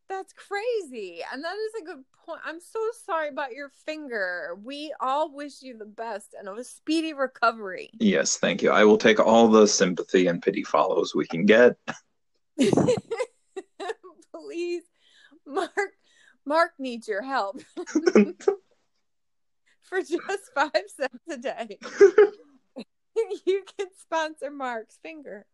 That's 0.07 0.33
crazy. 0.33 1.21
And 1.33 1.43
that 1.43 1.55
is 1.55 1.81
a 1.81 1.85
good 1.85 2.03
point. 2.27 2.39
I'm 2.45 2.59
so 2.59 2.79
sorry 3.07 3.27
about 3.27 3.53
your 3.53 3.69
finger. 3.87 4.55
We 4.63 4.93
all 5.01 5.33
wish 5.33 5.63
you 5.63 5.75
the 5.79 5.85
best 5.85 6.35
and 6.37 6.47
a 6.47 6.63
speedy 6.63 7.13
recovery. 7.13 7.89
yes 7.99 8.37
thank 8.37 8.61
you 8.61 8.69
I 8.71 8.83
will 8.83 8.99
take 8.99 9.19
all 9.19 9.47
the 9.47 9.67
sympathy 9.67 10.27
and 10.27 10.41
pity 10.41 10.63
follows 10.63 11.15
we 11.15 11.25
can 11.25 11.45
get 11.45 11.75
Please, 14.31 14.83
Mark. 15.47 15.71
Mark 16.45 16.71
needs 16.77 17.07
your 17.07 17.21
help 17.23 17.59
for 19.85 19.99
just 19.99 20.51
five 20.53 20.71
cents 20.87 21.23
a 21.29 21.37
day. 21.37 21.77
you 23.45 23.63
can 23.77 23.87
sponsor 23.99 24.51
Mark's 24.51 24.97
finger. 25.01 25.45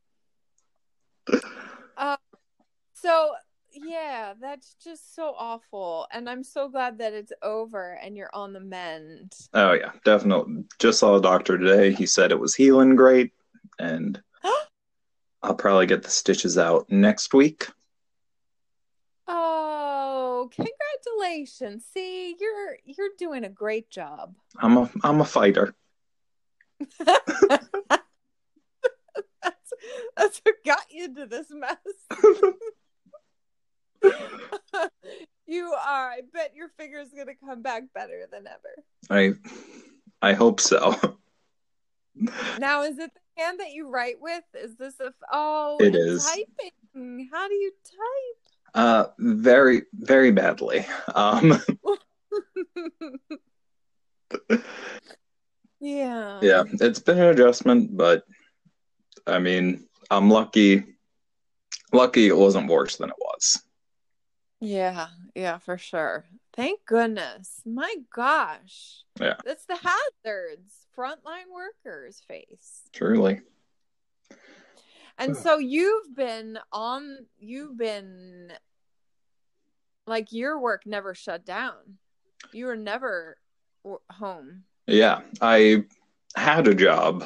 Uh, 1.98 2.18
so 2.94 3.34
yeah, 3.74 4.34
that's 4.40 4.76
just 4.84 5.16
so 5.16 5.34
awful, 5.38 6.06
and 6.12 6.30
I'm 6.30 6.44
so 6.44 6.68
glad 6.68 6.98
that 6.98 7.14
it's 7.14 7.32
over 7.42 7.98
and 8.04 8.18
you're 8.18 8.34
on 8.34 8.52
the 8.54 8.60
mend. 8.60 9.34
oh 9.54 9.74
yeah 9.74 9.92
definitely 10.04 10.66
just 10.80 11.00
saw 11.00 11.16
a 11.16 11.22
doctor 11.22 11.58
today 11.58 11.94
he 11.94 12.06
said 12.06 12.32
it 12.32 12.40
was 12.40 12.54
healing 12.56 12.96
great 12.96 13.32
and 13.80 14.22
I'll 15.44 15.56
probably 15.56 15.86
get 15.86 16.04
the 16.04 16.10
stitches 16.10 16.58
out 16.58 16.90
next 16.90 17.34
week 17.34 17.68
Oh, 19.28 19.61
congratulations! 21.04 21.86
See, 21.94 22.36
you're 22.40 22.78
you're 22.86 23.10
doing 23.18 23.44
a 23.44 23.50
great 23.50 23.90
job. 23.90 24.36
I'm 24.58 24.78
a 24.78 24.90
I'm 25.04 25.22
a 25.22 25.26
fighter 25.26 25.74
that's 27.06 27.68
that's 30.16 30.42
what 30.44 30.56
got 30.66 30.86
you 30.90 31.06
into 31.06 31.26
this 31.26 31.48
mess. 31.52 31.78
you 35.46 35.74
are. 35.74 36.10
I 36.10 36.22
bet 36.34 36.56
your 36.56 36.70
finger's 36.78 37.10
gonna 37.16 37.36
come 37.36 37.62
back 37.62 37.84
better 37.94 38.28
than 38.32 38.46
ever. 38.48 38.84
I 39.10 39.34
I 40.22 40.34
hope 40.34 40.60
so 40.60 40.96
Now, 42.60 42.84
is 42.84 43.00
it 43.00 43.12
the 43.14 43.42
hand 43.42 43.60
that 43.60 43.72
you 43.72 43.90
write 43.90 44.20
with? 44.20 44.44
Is 44.54 44.76
this 44.76 45.00
a? 45.00 45.14
Oh, 45.32 45.78
It 45.80 45.96
is 45.96 46.26
typing. 46.26 47.30
How 47.32 47.48
do 47.48 47.54
you 47.54 47.72
Uh, 48.74 49.06
very, 49.20 49.84
very 49.94 50.32
badly. 50.32 50.86
Um, 51.14 51.62
yeah. 55.80 56.40
yeah, 56.42 56.64
it's 56.80 57.00
been 57.00 57.18
an 57.20 57.28
adjustment, 57.28 57.96
but 57.96 58.24
I 59.28 59.40
mean, 59.40 59.88
I'm 60.10 60.30
lucky. 60.30 60.86
Lucky 61.94 62.28
it 62.28 62.38
wasn't 62.38 62.70
worse 62.70 62.96
than 62.96 63.10
it 63.10 63.16
was. 63.20 63.62
Yeah, 64.62 65.08
yeah, 65.36 65.58
for 65.58 65.78
sure. 65.78 66.26
Thank 66.54 66.86
goodness. 66.86 67.62
My 67.66 67.94
gosh. 68.14 69.04
Yeah. 69.20 69.36
That's 69.44 69.66
the 69.66 69.76
hazards 69.76 70.88
frontline 70.98 71.50
workers 71.54 72.22
face. 72.28 72.84
Truly. 72.94 73.42
And 75.22 75.38
so 75.38 75.58
you've 75.60 76.16
been 76.16 76.58
on, 76.72 77.26
you've 77.38 77.78
been 77.78 78.52
like 80.08 80.32
your 80.32 80.60
work 80.60 80.86
never 80.86 81.14
shut 81.14 81.46
down. 81.46 81.76
You 82.52 82.66
were 82.66 82.76
never 82.76 83.38
w- 83.84 84.02
home. 84.10 84.64
Yeah, 84.88 85.22
I 85.42 85.86
had 86.36 86.68
a 86.68 86.74
job 86.74 87.24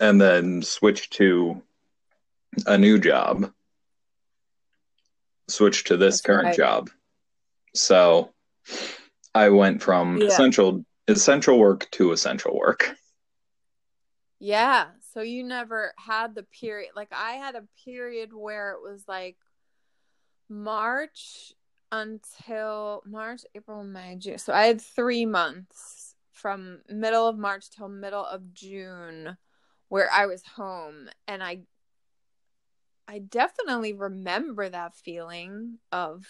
and 0.00 0.20
then 0.20 0.62
switched 0.62 1.12
to 1.14 1.62
a 2.66 2.76
new 2.76 2.98
job. 2.98 3.52
Switched 5.48 5.86
to 5.86 5.96
this 5.96 6.16
That's 6.16 6.26
current 6.26 6.46
right. 6.46 6.56
job. 6.56 6.90
So 7.74 8.32
I 9.34 9.50
went 9.50 9.82
from 9.82 10.18
Yeah. 10.18 10.26
essential 10.26 10.84
essential 11.08 11.58
work 11.58 11.88
to 11.92 12.12
essential 12.12 12.56
work. 12.56 12.94
Yeah. 14.40 14.90
So 15.12 15.20
you 15.20 15.44
never 15.44 15.92
had 15.98 16.34
the 16.34 16.42
period. 16.42 16.92
Like 16.96 17.12
I 17.12 17.32
had 17.32 17.54
a 17.54 17.64
period 17.84 18.32
where 18.32 18.72
it 18.72 18.82
was 18.82 19.04
like 19.06 19.36
March 20.48 21.52
until 21.90 23.02
March, 23.04 23.42
April, 23.54 23.84
May, 23.84 24.16
June. 24.16 24.38
So 24.38 24.54
I 24.54 24.64
had 24.64 24.80
three 24.80 25.26
months 25.26 26.14
from 26.30 26.80
middle 26.88 27.28
of 27.28 27.36
March 27.36 27.70
till 27.70 27.88
middle 27.88 28.24
of 28.24 28.54
June 28.54 29.36
where 29.88 30.08
I 30.10 30.24
was 30.26 30.42
home 30.56 31.10
and 31.28 31.42
I 31.42 31.60
I 33.06 33.18
definitely 33.18 33.92
remember 33.92 34.68
that 34.68 34.94
feeling 34.94 35.78
of 35.90 36.26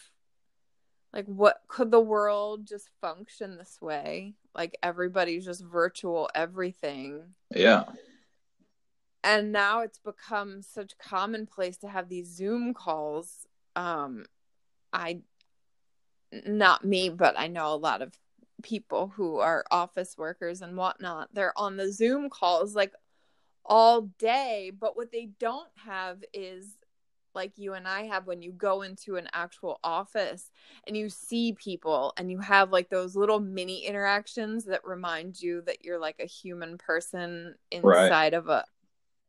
like 1.13 1.27
what 1.27 1.61
could 1.69 1.93
the 1.93 2.01
world 2.01 2.67
just 2.67 2.89
function 3.01 3.57
this 3.57 3.79
way? 3.81 4.35
Like 4.55 4.77
everybody's 4.83 5.45
just 5.45 5.65
virtual 5.65 6.29
everything 6.35 7.35
Yeah. 7.55 7.85
And 9.25 9.53
now 9.53 9.81
it's 9.81 9.99
become 9.99 10.63
such 10.63 10.99
commonplace 10.99 11.77
to 11.79 11.89
have 11.89 12.09
these 12.09 12.29
zoom 12.29 12.75
calls. 12.75 13.47
Um 13.77 14.25
i 14.93 15.21
not 16.47 16.85
me 16.85 17.09
but 17.11 17.39
i 17.39 17.47
know 17.47 17.73
a 17.73 17.77
lot 17.77 18.03
of 18.03 18.13
people 18.63 19.13
who 19.17 19.39
are 19.39 19.65
office 19.71 20.17
workers 20.17 20.63
and 20.63 20.77
whatnot. 20.77 21.29
They're 21.33 21.59
on 21.59 21.77
the 21.77 21.93
zoom 21.93 22.31
calls 22.31 22.75
like 22.77 22.93
all 23.65 24.03
day. 24.19 24.71
But 24.79 24.97
what 24.97 25.11
they 25.13 25.31
don't 25.41 25.69
have 25.85 26.23
is 26.33 26.77
like 27.35 27.53
you 27.57 27.73
and 27.73 27.89
i 27.89 28.03
have 28.03 28.27
when 28.27 28.43
you 28.43 28.53
go 28.53 28.83
into 28.83 29.17
an 29.17 29.27
actual 29.33 29.81
office 29.83 30.51
and 30.87 30.95
you 30.97 31.09
see 31.09 31.55
people 31.55 32.13
and 32.19 32.31
you 32.31 32.39
have 32.39 32.71
like 32.71 32.91
those 32.91 33.17
little 33.17 33.41
mini 33.41 33.87
interactions 33.87 34.67
that 34.67 34.85
remind 34.87 35.41
you 35.41 35.63
that 35.63 35.83
you're 35.83 35.99
like 35.99 36.21
a 36.21 36.27
human 36.27 36.77
person 36.77 37.55
Right. 37.83 38.05
inside 38.05 38.35
of 38.35 38.49
a 38.49 38.65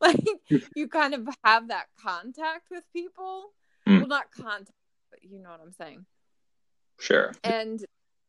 like 0.48 0.68
you 0.76 0.88
kind 0.88 1.14
of 1.14 1.28
have 1.44 1.70
that 1.70 1.88
contact 2.02 2.70
with 2.70 2.84
people 2.94 3.52
Mm. 3.88 4.00
well 4.00 4.08
not 4.08 4.32
contact 4.32 4.72
but 5.12 5.20
you 5.24 5.40
know 5.40 5.50
what 5.50 5.60
i'm 5.62 5.74
saying 5.74 6.06
Sure. 7.00 7.34
and 7.44 7.84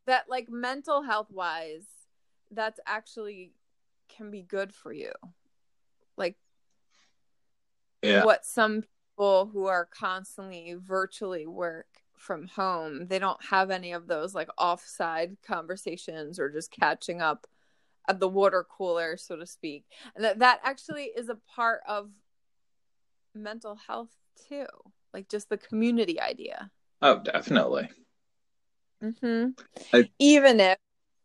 that 0.06 0.24
like 0.28 0.48
mental 0.50 1.02
health 1.02 1.30
wise 1.30 1.86
that's 2.50 2.80
actually 2.86 3.52
can 4.08 4.30
be 4.32 4.42
good 4.42 4.74
for 4.74 4.92
you 4.92 5.12
like 6.16 6.36
Yeah. 8.02 8.24
what 8.24 8.44
some 8.44 8.82
people 8.82 9.46
who 9.52 9.66
are 9.66 9.84
constantly 9.86 10.74
virtually 10.78 11.46
work 11.46 11.86
from 12.16 12.48
home 12.48 13.06
they 13.06 13.18
don't 13.20 13.44
have 13.44 13.70
any 13.70 13.92
of 13.92 14.06
those 14.08 14.34
like 14.34 14.48
offside 14.58 15.36
conversations 15.46 16.38
or 16.40 16.50
just 16.50 16.70
catching 16.72 17.20
up 17.22 17.46
at 18.08 18.20
the 18.20 18.28
water 18.28 18.66
cooler 18.68 19.16
so 19.16 19.36
to 19.36 19.46
speak 19.46 19.84
and 20.14 20.24
that 20.24 20.38
that 20.38 20.60
actually 20.62 21.04
is 21.04 21.28
a 21.28 21.38
part 21.54 21.80
of 21.88 22.10
mental 23.34 23.76
health 23.86 24.10
too 24.48 24.66
like 25.12 25.28
just 25.28 25.48
the 25.48 25.56
community 25.58 26.20
idea 26.20 26.70
Oh, 27.02 27.18
definitely. 27.22 27.90
hmm 29.02 29.48
I- 29.92 30.08
even 30.18 30.58
if 30.60 30.78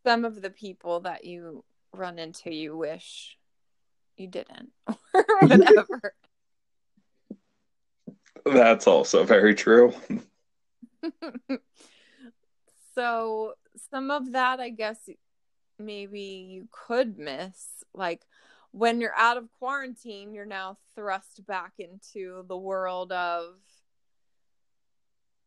some 0.05 0.25
of 0.25 0.41
the 0.41 0.49
people 0.49 1.01
that 1.01 1.23
you 1.23 1.63
run 1.93 2.19
into 2.19 2.53
you 2.53 2.75
wish 2.75 3.37
you 4.17 4.27
didn't 4.27 4.71
or 4.87 4.95
whatever. 5.47 6.13
That's 8.45 8.87
also 8.87 9.23
very 9.23 9.53
true. 9.55 9.93
so 12.95 13.53
some 13.91 14.11
of 14.11 14.31
that 14.33 14.59
I 14.59 14.69
guess 14.69 14.97
maybe 15.79 16.47
you 16.49 16.67
could 16.71 17.17
miss 17.17 17.65
like 17.93 18.25
when 18.71 19.01
you're 19.01 19.15
out 19.15 19.37
of 19.37 19.49
quarantine, 19.57 20.33
you're 20.33 20.45
now 20.45 20.77
thrust 20.95 21.45
back 21.47 21.73
into 21.79 22.45
the 22.47 22.57
world 22.57 23.11
of 23.11 23.55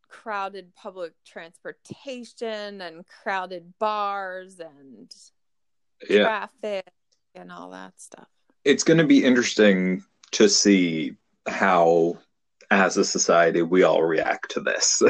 crowded 0.08 0.74
public 0.74 1.12
transportation 1.24 2.80
and 2.80 3.04
crowded 3.06 3.72
bars 3.78 4.60
and 4.60 5.14
yeah. 6.08 6.24
traffic 6.24 6.90
and 7.34 7.50
all 7.50 7.70
that 7.70 7.98
stuff. 8.00 8.28
It's 8.64 8.84
going 8.84 8.98
to 8.98 9.06
be 9.06 9.24
interesting 9.24 10.04
to 10.32 10.48
see 10.48 11.16
how, 11.48 12.18
as 12.70 12.96
a 12.96 13.04
society, 13.04 13.62
we 13.62 13.84
all 13.84 14.02
react 14.02 14.50
to 14.52 14.60
this. 14.60 15.02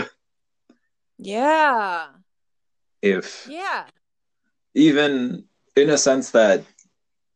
yeah. 1.19 2.09
If, 3.01 3.47
yeah. 3.51 3.87
Even 4.75 5.45
in 5.77 5.91
a 5.91 5.99
sense 5.99 6.31
that 6.31 6.65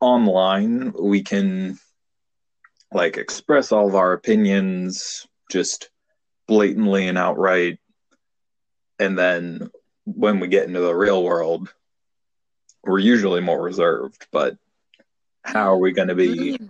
online 0.01 0.93
we 0.93 1.23
can 1.23 1.79
like 2.93 3.17
express 3.17 3.73
all 3.73 3.89
of 3.89 3.95
our 3.95 4.13
opinions 4.13 5.27
just 5.51 5.91
blatantly 6.47 7.09
and 7.09 7.19
outright 7.19 7.79
and 8.99 9.19
then 9.19 9.71
when 10.05 10.39
we 10.39 10.49
get 10.49 10.67
into 10.67 10.81
the 10.81 10.95
real 10.95 11.23
world 11.23 11.73
we're 12.85 12.99
usually 12.99 13.41
more 13.41 13.61
reserved 13.61 14.27
but 14.31 14.57
how 15.43 15.73
are 15.73 15.79
we 15.79 15.93
going 15.93 16.09
to 16.09 16.15
be 16.15 16.53
mm-hmm. 16.53 16.67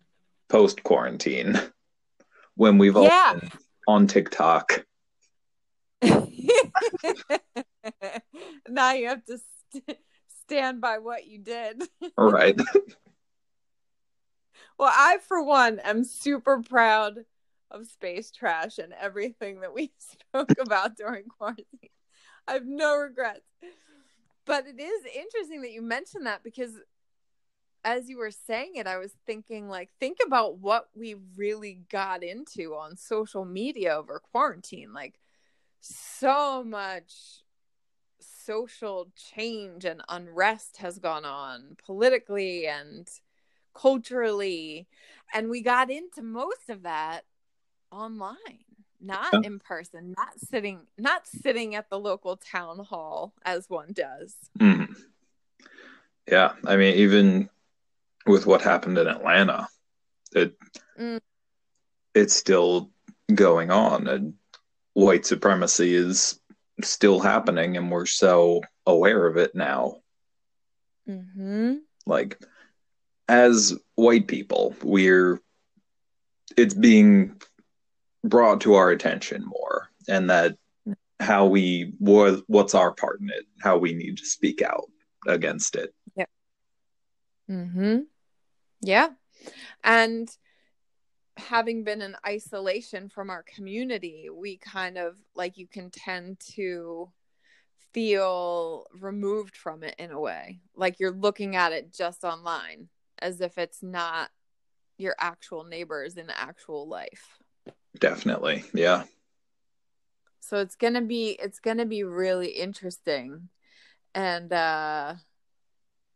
post 0.48 0.82
quarantine 0.82 1.60
when 2.54 2.78
we've 2.78 2.96
all 2.96 3.04
yeah. 3.04 3.34
been 3.34 3.50
on 3.88 4.06
tiktok 4.06 4.86
now 8.68 8.92
you 8.92 9.08
have 9.08 9.24
to 9.24 9.38
st- 9.72 9.98
stand 10.46 10.80
by 10.80 10.98
what 10.98 11.26
you 11.26 11.38
did 11.38 11.82
All 12.18 12.30
right. 12.30 12.58
well, 14.78 14.92
I, 14.92 15.18
for 15.26 15.42
one, 15.42 15.80
am 15.80 16.04
super 16.04 16.62
proud 16.62 17.24
of 17.70 17.86
space 17.86 18.30
trash 18.30 18.78
and 18.78 18.94
everything 19.00 19.60
that 19.60 19.74
we 19.74 19.92
spoke 19.98 20.52
about 20.60 20.96
during 20.96 21.24
quarantine. 21.24 21.90
I 22.46 22.54
have 22.54 22.66
no 22.66 22.96
regrets. 22.96 23.46
But 24.44 24.66
it 24.68 24.80
is 24.80 25.04
interesting 25.04 25.62
that 25.62 25.72
you 25.72 25.82
mentioned 25.82 26.26
that 26.26 26.44
because 26.44 26.74
as 27.82 28.08
you 28.08 28.18
were 28.18 28.30
saying 28.30 28.76
it, 28.76 28.86
I 28.86 28.98
was 28.98 29.12
thinking, 29.26 29.68
like, 29.68 29.90
think 29.98 30.18
about 30.24 30.58
what 30.58 30.88
we 30.94 31.16
really 31.36 31.80
got 31.90 32.22
into 32.22 32.74
on 32.74 32.96
social 32.96 33.44
media 33.44 33.96
over 33.96 34.20
quarantine. 34.32 34.92
Like, 34.92 35.18
so 35.80 36.64
much 36.64 37.42
social 38.46 39.08
change 39.16 39.84
and 39.84 40.00
unrest 40.08 40.76
has 40.78 40.98
gone 40.98 41.24
on 41.24 41.76
politically 41.84 42.66
and 42.66 43.08
culturally 43.74 44.86
and 45.34 45.50
we 45.50 45.60
got 45.60 45.90
into 45.90 46.22
most 46.22 46.70
of 46.70 46.84
that 46.84 47.22
online 47.90 48.64
not 49.00 49.28
yeah. 49.32 49.40
in 49.44 49.58
person 49.58 50.14
not 50.16 50.38
sitting 50.38 50.80
not 50.96 51.26
sitting 51.26 51.74
at 51.74 51.90
the 51.90 51.98
local 51.98 52.36
town 52.36 52.78
hall 52.78 53.34
as 53.44 53.68
one 53.68 53.92
does 53.92 54.34
mm. 54.58 54.88
yeah 56.30 56.52
i 56.64 56.76
mean 56.76 56.94
even 56.94 57.50
with 58.26 58.46
what 58.46 58.62
happened 58.62 58.96
in 58.96 59.06
atlanta 59.06 59.68
it 60.32 60.56
mm. 60.98 61.20
it's 62.14 62.34
still 62.34 62.90
going 63.34 63.70
on 63.70 64.06
and 64.08 64.32
white 64.94 65.26
supremacy 65.26 65.94
is 65.94 66.40
still 66.82 67.20
happening 67.20 67.76
and 67.76 67.90
we're 67.90 68.06
so 68.06 68.62
aware 68.86 69.26
of 69.26 69.36
it 69.36 69.54
now 69.54 69.96
mm-hmm. 71.08 71.74
like 72.06 72.38
as 73.28 73.76
white 73.94 74.26
people, 74.26 74.74
we're 74.82 75.40
it's 76.56 76.74
being 76.74 77.40
brought 78.24 78.60
to 78.62 78.74
our 78.74 78.90
attention 78.90 79.44
more, 79.44 79.90
and 80.08 80.30
that 80.30 80.56
how 81.20 81.46
we 81.46 81.94
what 81.98 82.42
what's 82.46 82.74
our 82.74 82.92
part 82.92 83.20
in 83.20 83.30
it, 83.30 83.44
how 83.60 83.78
we 83.78 83.94
need 83.94 84.18
to 84.18 84.26
speak 84.26 84.62
out 84.62 84.88
against 85.26 85.76
it. 85.76 85.92
Yeah. 86.14 86.26
Mm 87.50 87.72
hmm. 87.72 87.98
Yeah, 88.80 89.08
and 89.82 90.28
having 91.36 91.84
been 91.84 92.02
in 92.02 92.16
isolation 92.26 93.08
from 93.08 93.30
our 93.30 93.42
community, 93.42 94.28
we 94.32 94.56
kind 94.56 94.96
of 94.98 95.16
like 95.34 95.58
you 95.58 95.66
can 95.66 95.90
tend 95.90 96.40
to 96.54 97.10
feel 97.92 98.86
removed 98.98 99.56
from 99.56 99.82
it 99.82 99.94
in 99.98 100.10
a 100.10 100.20
way, 100.20 100.60
like 100.74 101.00
you're 101.00 101.10
looking 101.10 101.56
at 101.56 101.72
it 101.72 101.94
just 101.94 102.24
online 102.24 102.88
as 103.18 103.40
if 103.40 103.58
it's 103.58 103.82
not 103.82 104.30
your 104.98 105.14
actual 105.18 105.64
neighbors 105.64 106.16
in 106.16 106.28
actual 106.30 106.88
life. 106.88 107.38
Definitely. 107.98 108.64
Yeah. 108.74 109.04
So 110.40 110.58
it's 110.58 110.76
going 110.76 110.94
to 110.94 111.00
be 111.00 111.30
it's 111.42 111.58
going 111.58 111.78
to 111.78 111.86
be 111.86 112.04
really 112.04 112.48
interesting 112.48 113.48
and 114.14 114.52
uh 114.52 115.14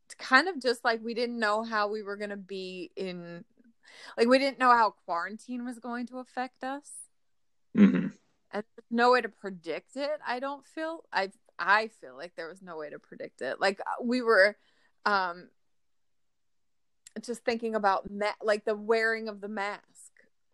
it's 0.06 0.14
kind 0.14 0.48
of 0.48 0.60
just 0.60 0.84
like 0.84 1.00
we 1.02 1.14
didn't 1.14 1.38
know 1.38 1.62
how 1.62 1.88
we 1.88 2.02
were 2.02 2.16
going 2.16 2.30
to 2.30 2.36
be 2.36 2.90
in 2.96 3.44
like 4.16 4.28
we 4.28 4.38
didn't 4.38 4.58
know 4.58 4.70
how 4.70 4.94
quarantine 5.04 5.64
was 5.64 5.78
going 5.78 6.06
to 6.06 6.18
affect 6.18 6.64
us. 6.64 6.90
hmm 7.74 8.08
And 8.52 8.64
no 8.90 9.12
way 9.12 9.20
to 9.20 9.28
predict 9.28 9.96
it. 9.96 10.18
I 10.26 10.40
don't 10.40 10.66
feel 10.66 11.04
I 11.12 11.30
I 11.58 11.88
feel 12.00 12.16
like 12.16 12.34
there 12.36 12.48
was 12.48 12.62
no 12.62 12.76
way 12.76 12.90
to 12.90 12.98
predict 12.98 13.42
it. 13.42 13.60
Like 13.60 13.80
we 14.02 14.22
were 14.22 14.56
um 15.06 15.48
just 17.20 17.44
thinking 17.44 17.74
about 17.74 18.10
ma- 18.10 18.26
like 18.42 18.64
the 18.64 18.74
wearing 18.74 19.28
of 19.28 19.40
the 19.40 19.48
mask 19.48 19.82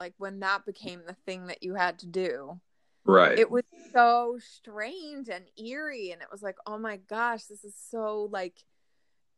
like 0.00 0.14
when 0.18 0.40
that 0.40 0.64
became 0.66 1.02
the 1.06 1.16
thing 1.26 1.46
that 1.46 1.62
you 1.62 1.74
had 1.74 1.98
to 1.98 2.06
do 2.06 2.58
right 3.04 3.38
it 3.38 3.50
was 3.50 3.64
so 3.92 4.38
strange 4.40 5.28
and 5.28 5.44
eerie 5.62 6.10
and 6.12 6.22
it 6.22 6.28
was 6.30 6.42
like 6.42 6.56
oh 6.66 6.78
my 6.78 6.96
gosh 6.96 7.44
this 7.44 7.64
is 7.64 7.74
so 7.90 8.28
like 8.30 8.54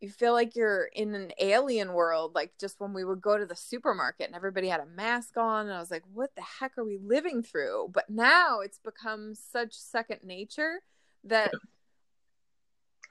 you 0.00 0.08
feel 0.08 0.32
like 0.32 0.54
you're 0.54 0.84
in 0.94 1.14
an 1.14 1.32
alien 1.40 1.92
world 1.92 2.34
like 2.34 2.52
just 2.60 2.78
when 2.80 2.92
we 2.92 3.04
would 3.04 3.20
go 3.20 3.36
to 3.36 3.46
the 3.46 3.56
supermarket 3.56 4.26
and 4.26 4.36
everybody 4.36 4.68
had 4.68 4.80
a 4.80 4.86
mask 4.86 5.36
on 5.36 5.66
and 5.66 5.74
i 5.74 5.80
was 5.80 5.90
like 5.90 6.04
what 6.12 6.30
the 6.36 6.42
heck 6.42 6.78
are 6.78 6.84
we 6.84 6.98
living 6.98 7.42
through 7.42 7.88
but 7.92 8.08
now 8.08 8.60
it's 8.60 8.78
become 8.78 9.34
such 9.34 9.72
second 9.72 10.20
nature 10.24 10.82
that 11.24 11.50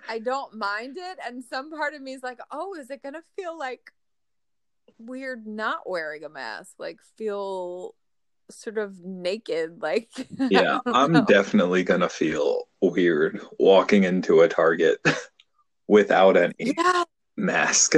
I 0.10 0.20
don't 0.20 0.54
mind 0.54 0.96
it. 0.98 1.18
And 1.26 1.44
some 1.44 1.72
part 1.72 1.94
of 1.94 2.02
me 2.02 2.14
is 2.14 2.24
like, 2.24 2.40
oh, 2.52 2.76
is 2.76 2.90
it 2.90 3.02
going 3.02 3.16
to 3.16 3.24
feel 3.36 3.58
like 3.58 3.92
weird 5.00 5.46
not 5.46 5.88
wearing 5.90 6.24
a 6.24 6.30
mask 6.30 6.74
like 6.80 7.00
feel 7.18 7.94
sort 8.50 8.78
of 8.78 9.00
naked 9.04 9.78
like 9.82 10.10
yeah 10.50 10.80
i'm 10.88 11.12
know. 11.12 11.26
definitely 11.26 11.84
gonna 11.84 12.10
feel 12.10 12.68
weird 12.82 13.40
walking 13.60 14.04
into 14.04 14.42
a 14.42 14.48
target 14.48 15.00
without 15.88 16.38
any 16.38 16.54
yeah. 16.60 17.04
mask 17.36 17.96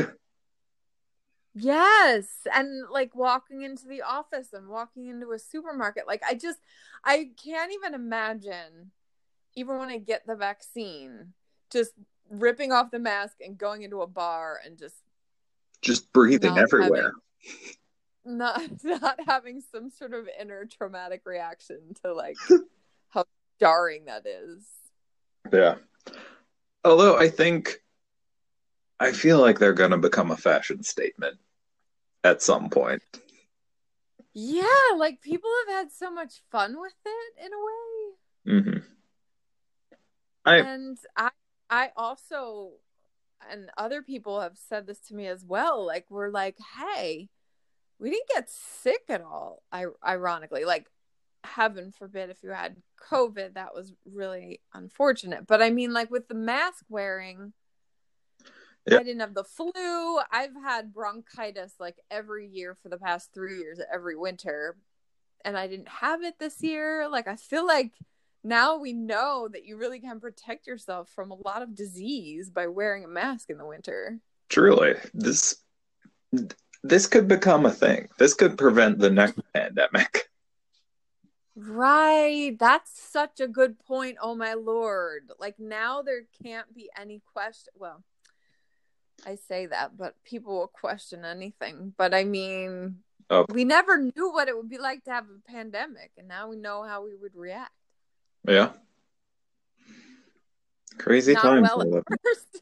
yes 1.56 2.28
and 2.54 2.88
like 2.91 3.15
walking 3.15 3.63
into 3.63 3.88
the 3.88 4.02
office 4.02 4.54
and 4.54 4.67
walking 4.67 5.08
into 5.08 5.32
a 5.32 5.39
supermarket 5.39 6.06
like 6.08 6.21
i 6.28 6.34
just 6.34 6.60
i 7.04 7.30
can't 7.43 7.73
even 7.73 7.93
imagine 7.93 8.91
even 9.56 9.78
when 9.78 9.89
i 9.89 9.97
get 9.97 10.25
the 10.28 10.36
vaccine 10.36 11.34
just 11.71 11.91
ripping 12.30 12.71
off 12.71 12.91
the 12.91 12.99
mask 12.99 13.38
and 13.41 13.58
going 13.58 13.82
into 13.82 14.02
a 14.02 14.08
bar 14.08 14.60
and 14.63 14.78
just 14.78 14.95
just 15.82 16.12
breathing 16.12 16.58
everywhere. 16.58 17.13
Having, 18.25 18.38
not 18.38 18.62
not 18.84 19.19
having 19.28 19.62
some 19.62 19.89
sort 19.89 20.13
of 20.13 20.28
inner 20.39 20.65
traumatic 20.65 21.21
reaction 21.25 21.80
to 22.04 22.13
like 22.13 22.38
how 23.10 23.25
jarring 23.60 24.06
that 24.06 24.25
is. 24.25 24.65
Yeah. 25.52 25.75
Although 26.89 27.17
I 27.17 27.30
think 27.30 27.82
I 28.99 29.12
feel 29.12 29.39
like 29.39 29.60
they're 29.60 29.73
going 29.73 29.91
to 29.91 29.97
become 29.97 30.32
a 30.32 30.38
fashion 30.38 30.84
statement 30.84 31.38
at 32.23 32.41
some 32.41 32.69
point. 32.69 33.02
Yeah, 34.34 34.63
like 34.97 35.21
people 35.21 35.49
have 35.67 35.78
had 35.78 35.91
so 35.91 36.12
much 36.12 36.41
fun 36.52 36.80
with 36.80 36.93
it 37.06 37.45
in 37.45 37.52
a 37.54 37.65
way. 37.65 38.62
Mm-hmm. 38.62 38.80
I, 40.45 40.58
and 40.58 40.97
I 41.15 41.30
I 41.69 41.91
also 41.95 42.71
and 43.49 43.69
other 43.78 44.02
people 44.02 44.41
have 44.41 44.58
said 44.58 44.88
this 44.88 44.99
to 44.99 45.15
me 45.15 45.28
as 45.28 45.45
well 45.45 45.86
like 45.86 46.06
we're 46.10 46.30
like 46.30 46.58
hey 46.78 47.30
we 47.99 48.10
didn't 48.10 48.30
get 48.34 48.49
sick 48.49 49.04
at 49.10 49.21
all 49.21 49.63
I- 49.71 49.86
ironically 50.06 50.65
like 50.65 50.89
heaven 51.43 51.91
forbid 51.91 52.30
if 52.30 52.43
you 52.43 52.49
had 52.49 52.75
covid 53.10 53.54
that 53.54 53.73
was 53.73 53.93
really 54.06 54.60
unfortunate 54.73 55.47
but 55.47 55.62
i 55.62 55.69
mean 55.69 55.93
like 55.93 56.12
with 56.12 56.28
the 56.28 56.36
mask 56.36 56.86
wearing 56.89 57.54
Yep. 58.88 59.02
I 59.02 59.04
didn't 59.04 59.19
have 59.19 59.34
the 59.34 59.43
flu. 59.43 60.19
I've 60.32 60.56
had 60.63 60.93
bronchitis 60.93 61.73
like 61.80 61.97
every 62.10 62.47
year 62.47 62.75
for 62.75 62.89
the 62.89 62.97
past 62.97 63.30
three 63.34 63.60
years, 63.60 63.80
every 63.93 64.15
winter, 64.15 64.78
and 65.45 65.58
I 65.58 65.67
didn't 65.67 65.89
have 65.89 66.23
it 66.23 66.39
this 66.39 66.63
year. 66.63 67.08
Like 67.10 67.28
I 67.28 67.36
feel 67.36 67.67
like 67.67 67.91
now 68.43 68.78
we 68.78 68.93
know 68.93 69.49
that 69.52 69.65
you 69.65 69.78
really 69.78 69.99
can 69.99 70.19
protect 70.19 70.65
yourself 70.65 71.10
from 71.10 71.32
a 71.32 71.36
lot 71.36 71.62
of 71.62 71.75
disease 71.75 72.49
by 72.49 72.67
wearing 72.67 73.04
a 73.04 73.10
mask 73.10 73.49
in 73.49 73.58
the 73.58 73.65
winter. 73.65 74.19
Truly, 74.47 74.95
this 75.13 75.58
this 76.84 77.08
could 77.08 77.28
become 77.28 77.65
a 77.65 77.71
thing. 77.71 78.08
This 78.17 78.34
could 78.34 78.58
prevent 78.58 78.99
the 78.99 79.10
next 79.10 79.39
pandemic. 79.54 80.28
Right. 81.67 82.56
That's 82.58 82.91
such 83.00 83.39
a 83.39 83.48
good 83.48 83.80
point. 83.80 84.17
Oh 84.22 84.36
my 84.36 84.54
lord. 84.54 85.32
Like 85.39 85.60
now 85.60 86.02
there 86.02 86.22
can't 86.43 86.74
be 86.74 86.89
any 86.98 87.22
question. 87.34 87.74
Well, 87.78 88.04
I 89.26 89.36
say 89.36 89.65
that, 89.65 89.98
but 89.98 90.15
people 90.24 90.58
will 90.60 90.67
question 90.67 91.26
anything. 91.26 91.93
But 91.98 92.13
I 92.13 92.24
mean, 92.24 93.00
Oh. 93.32 93.45
we 93.54 93.63
never 93.63 93.98
knew 94.00 94.32
what 94.32 94.48
it 94.48 94.56
would 94.58 94.69
be 94.69 94.80
like 94.80 95.04
to 95.04 95.12
have 95.12 95.26
a 95.26 95.52
pandemic, 95.52 96.12
and 96.17 96.28
now 96.28 96.48
we 96.50 96.56
know 96.56 96.82
how 96.84 97.04
we 97.04 97.15
would 97.15 97.36
react. 97.36 97.72
Yeah. 98.48 98.72
Crazy 100.98 101.34
Not 101.34 101.43
times. 101.43 101.69
well 101.76 102.02
first. 102.24 102.62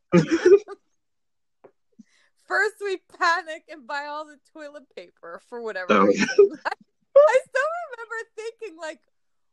First, 2.47 2.75
we 2.81 2.97
panic 3.17 3.63
and 3.69 3.85
buy 3.87 4.05
all 4.07 4.25
the 4.25 4.37
toilet 4.53 4.83
paper 4.95 5.41
for 5.49 5.61
whatever 5.61 5.87
Oh, 5.93 6.05
reason. 6.05 6.27
I, 7.19 7.39
still 7.49 7.63
remember 7.91 8.15
thinking, 8.35 8.77
like, 8.79 8.99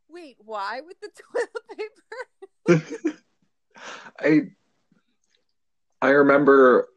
wait, 0.09 0.37
why 0.39 0.81
with 0.81 0.99
the 1.01 1.09
toilet 2.67 2.89
paper? 2.97 3.17
I 4.19 4.41
I 6.01 6.09
remember 6.09 6.87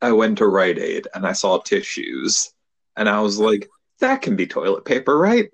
I 0.00 0.12
went 0.12 0.38
to 0.38 0.46
Rite 0.46 0.78
Aid 0.78 1.08
and 1.14 1.26
I 1.26 1.32
saw 1.32 1.58
tissues 1.58 2.52
and 2.96 3.08
I 3.08 3.20
was 3.20 3.38
like, 3.38 3.68
that 4.00 4.22
can 4.22 4.36
be 4.36 4.46
toilet 4.46 4.84
paper, 4.84 5.16
right? 5.16 5.48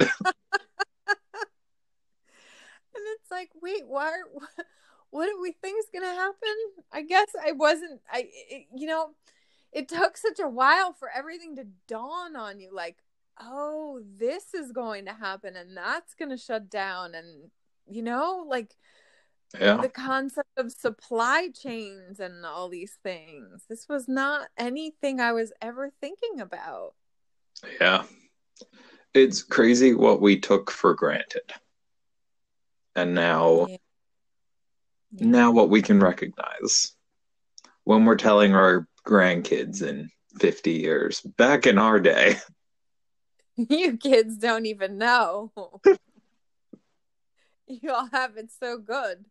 And 2.99 3.07
it's 3.15 3.31
like, 3.31 3.51
wait, 3.63 3.87
why? 3.87 4.09
Are, 4.09 4.65
what 5.11 5.27
do 5.27 5.41
we 5.41 5.53
think's 5.53 5.87
gonna 5.93 6.07
happen? 6.07 6.57
I 6.93 7.03
guess 7.03 7.29
I 7.41 7.53
wasn't. 7.53 8.01
I, 8.11 8.29
it, 8.51 8.67
you 8.75 8.87
know, 8.87 9.11
it 9.73 9.89
took 9.89 10.17
such 10.17 10.41
a 10.41 10.49
while 10.49 10.93
for 10.93 11.09
everything 11.15 11.57
to 11.57 11.67
dawn 11.87 12.37
on 12.37 12.59
you. 12.59 12.75
Like, 12.75 12.97
oh, 13.41 14.01
this 14.19 14.55
is 14.55 14.73
going 14.73 15.07
to 15.07 15.13
happen, 15.13 15.57
and 15.57 15.77
that's 15.77 16.15
gonna 16.15 16.39
shut 16.39 16.69
down, 16.71 17.15
and 17.15 17.51
you 17.87 18.03
know, 18.03 18.45
like 18.47 18.75
Yeah. 19.59 19.81
the 19.81 19.89
concept 19.89 20.51
of 20.57 20.71
supply 20.71 21.49
chains 21.49 22.21
and 22.21 22.45
all 22.45 22.69
these 22.69 22.99
things. 23.03 23.65
This 23.69 23.89
was 23.89 24.07
not 24.07 24.49
anything 24.59 25.21
I 25.21 25.33
was 25.33 25.53
ever 25.63 25.91
thinking 26.01 26.41
about. 26.41 26.95
Yeah. 27.81 28.05
It's 29.15 29.43
crazy 29.43 29.95
what 29.95 30.21
we 30.21 30.39
took 30.39 30.71
for 30.71 30.95
granted. 30.95 31.51
And 32.95 33.15
now 33.15 33.67
Yeah. 33.69 33.77
now 35.13 35.51
what 35.51 35.71
we 35.71 35.81
can 35.81 35.99
recognize 35.99 36.93
when 37.85 38.05
we're 38.05 38.17
telling 38.17 38.55
our 38.55 38.87
grandkids 39.07 39.83
in 39.83 40.11
50 40.39 40.73
years 40.73 41.21
back 41.23 41.67
in 41.67 41.79
our 41.79 41.99
day 41.99 42.37
You 43.69 43.97
kids 43.97 44.37
don't 44.37 44.67
even 44.67 44.99
know. 44.99 45.51
you 47.67 47.91
all 47.93 48.09
have 48.13 48.37
it 48.37 48.53
so 48.53 48.79
good. 48.79 49.25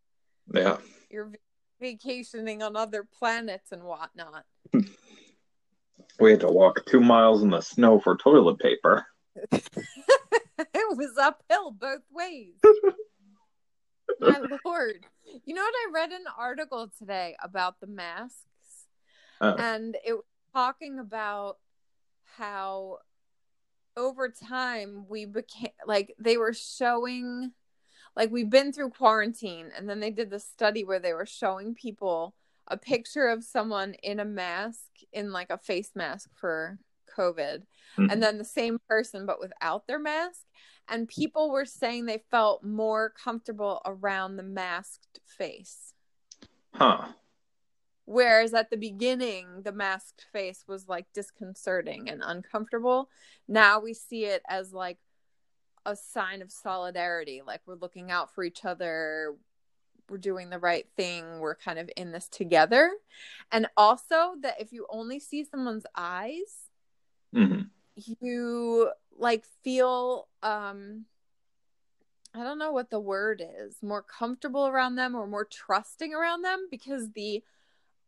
yeah 0.53 0.77
You're 1.09 1.31
vacationing 1.79 2.61
on 2.61 2.75
other 2.75 3.07
planets 3.17 3.71
and 3.71 3.83
whatnot. 3.83 4.43
we 6.19 6.31
had 6.31 6.41
to 6.41 6.49
walk 6.49 6.85
two 6.85 6.99
miles 6.99 7.41
in 7.41 7.51
the 7.51 7.61
snow 7.61 8.01
for 8.01 8.17
toilet 8.17 8.59
paper 8.59 9.05
it 10.57 10.97
was 10.97 11.17
uphill 11.17 11.71
both 11.71 12.01
ways. 12.11 12.55
My 14.19 14.39
lord. 14.65 15.05
You 15.45 15.53
know 15.53 15.61
what? 15.61 15.73
I 15.75 15.91
read 15.93 16.11
an 16.11 16.23
article 16.37 16.89
today 16.97 17.35
about 17.43 17.79
the 17.79 17.87
masks, 17.87 18.41
Uh, 19.41 19.55
and 19.59 19.95
it 20.05 20.13
was 20.13 20.23
talking 20.53 20.99
about 20.99 21.57
how 22.37 22.99
over 23.97 24.29
time 24.29 25.05
we 25.09 25.25
became 25.25 25.71
like 25.85 26.15
they 26.19 26.37
were 26.37 26.53
showing 26.53 27.51
like 28.15 28.31
we've 28.31 28.49
been 28.49 28.71
through 28.71 28.89
quarantine 28.91 29.69
and 29.75 29.89
then 29.89 29.99
they 29.99 30.11
did 30.11 30.29
the 30.29 30.39
study 30.39 30.83
where 30.85 30.99
they 30.99 31.13
were 31.13 31.25
showing 31.25 31.73
people 31.73 32.33
a 32.67 32.77
picture 32.77 33.27
of 33.27 33.43
someone 33.43 33.93
in 34.03 34.19
a 34.19 34.25
mask 34.25 34.91
in 35.11 35.31
like 35.31 35.49
a 35.49 35.57
face 35.57 35.91
mask 35.95 36.29
for 36.35 36.77
covid 37.17 37.63
Mhm. 37.97 38.11
and 38.11 38.21
then 38.21 38.37
the 38.37 38.43
same 38.45 38.77
person 38.87 39.25
but 39.25 39.39
without 39.39 39.87
their 39.87 39.99
mask 39.99 40.41
and 40.87 41.07
people 41.07 41.49
were 41.49 41.65
saying 41.65 42.05
they 42.05 42.23
felt 42.29 42.63
more 42.63 43.09
comfortable 43.09 43.81
around 43.85 44.35
the 44.37 44.43
masked 44.43 45.19
face 45.25 45.93
huh 46.75 47.07
Whereas 48.07 48.53
at 48.53 48.69
the 48.69 48.77
beginning, 48.77 49.63
the 49.63 49.73
masked 49.73 50.27
face 50.31 50.63
was 50.65 50.87
like 50.87 51.07
disconcerting 51.13 52.09
and 52.09 52.23
uncomfortable. 52.25 53.09
Now 53.49 53.81
we 53.81 53.93
see 53.93 54.23
it 54.23 54.41
as 54.47 54.71
like 54.71 54.97
a 55.85 55.93
sign 55.93 56.41
of 56.41 56.49
solidarity. 56.49 57.41
Like 57.45 57.59
we're 57.65 57.75
looking 57.75 58.09
out 58.09 58.33
for 58.33 58.45
each 58.45 58.63
other. 58.63 59.35
We're 60.09 60.19
doing 60.19 60.49
the 60.49 60.57
right 60.57 60.87
thing. 60.95 61.41
We're 61.41 61.55
kind 61.55 61.77
of 61.77 61.89
in 61.97 62.13
this 62.13 62.29
together. 62.29 62.93
And 63.51 63.67
also 63.75 64.35
that 64.41 64.55
if 64.57 64.71
you 64.71 64.85
only 64.89 65.19
see 65.19 65.43
someone's 65.43 65.85
eyes, 65.93 66.69
hmm 67.33 67.63
you 68.21 68.89
like 69.17 69.43
feel 69.63 70.27
um 70.43 71.05
I 72.33 72.43
don't 72.43 72.59
know 72.59 72.71
what 72.71 72.89
the 72.89 72.99
word 73.01 73.41
is, 73.43 73.77
more 73.81 74.03
comfortable 74.03 74.67
around 74.67 74.95
them 74.95 75.13
or 75.13 75.27
more 75.27 75.43
trusting 75.43 76.13
around 76.13 76.43
them 76.43 76.67
because 76.71 77.11
the 77.11 77.43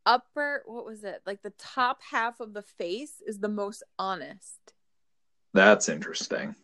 upper 0.06 0.64
what 0.66 0.86
was 0.86 1.04
it? 1.04 1.22
Like 1.26 1.42
the 1.42 1.54
top 1.58 2.02
half 2.12 2.40
of 2.40 2.54
the 2.54 2.62
face 2.62 3.22
is 3.26 3.40
the 3.40 3.50
most 3.50 3.84
honest. 3.98 4.74
that's 5.54 5.90
interesting 5.90 6.56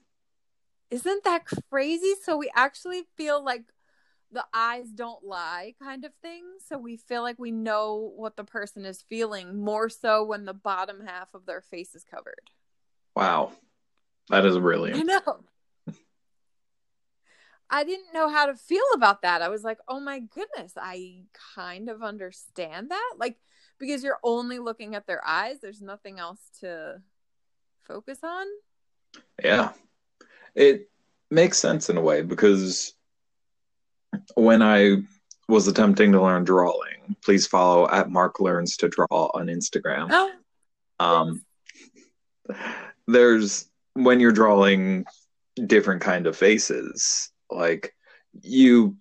Isn't 0.91 1.23
that 1.23 1.43
crazy? 1.69 2.13
So 2.23 2.37
we 2.37 2.49
actually 2.55 3.03
feel 3.17 3.43
like 3.43 3.63
the 4.31 4.45
eyes 4.53 4.87
don't 4.93 5.23
lie 5.23 5.73
kind 5.81 6.03
of 6.05 6.13
thing. 6.21 6.43
So 6.67 6.77
we 6.77 6.97
feel 6.97 7.21
like 7.21 7.39
we 7.39 7.51
know 7.51 8.11
what 8.15 8.35
the 8.35 8.43
person 8.43 8.85
is 8.85 9.01
feeling 9.01 9.63
more 9.63 9.89
so 9.89 10.23
when 10.23 10.45
the 10.45 10.53
bottom 10.53 11.01
half 11.05 11.33
of 11.33 11.45
their 11.45 11.61
face 11.61 11.95
is 11.95 12.03
covered. 12.03 12.49
wow 13.15 13.51
that 14.29 14.45
is 14.45 14.57
really 14.57 14.93
I 14.93 15.03
know. 15.03 15.39
I 17.69 17.83
didn't 17.83 18.13
know 18.13 18.29
how 18.29 18.45
to 18.45 18.55
feel 18.55 18.83
about 18.93 19.23
that. 19.23 19.41
I 19.41 19.49
was 19.49 19.63
like, 19.63 19.79
oh 19.87 19.99
my 19.99 20.19
goodness, 20.19 20.73
I 20.77 21.23
kind 21.55 21.89
of 21.89 22.03
understand 22.03 22.91
that. 22.91 23.13
Like, 23.17 23.37
because 23.79 24.03
you're 24.03 24.19
only 24.23 24.59
looking 24.59 24.95
at 24.95 25.07
their 25.07 25.25
eyes, 25.25 25.59
there's 25.61 25.81
nothing 25.81 26.19
else 26.19 26.39
to 26.61 27.01
focus 27.83 28.19
on. 28.23 28.45
Yeah. 29.43 29.71
It 30.53 30.89
makes 31.31 31.57
sense 31.57 31.89
in 31.89 31.97
a 31.97 32.01
way 32.01 32.21
because 32.21 32.93
when 34.35 34.61
I 34.61 34.97
was 35.47 35.67
attempting 35.67 36.11
to 36.13 36.21
learn 36.21 36.43
drawing, 36.43 37.15
please 37.23 37.47
follow 37.47 37.89
at 37.89 38.09
Mark 38.09 38.39
Learns 38.39 38.77
to 38.77 38.87
Draw 38.87 39.07
on 39.11 39.47
Instagram. 39.47 40.07
Oh, 40.11 40.31
Um, 40.99 41.43
there's 43.07 43.69
when 43.93 44.19
you're 44.19 44.31
drawing 44.31 45.05
different 45.67 46.01
kind 46.01 46.27
of 46.27 46.35
faces, 46.35 47.31
like 47.55 47.93
you 48.41 48.97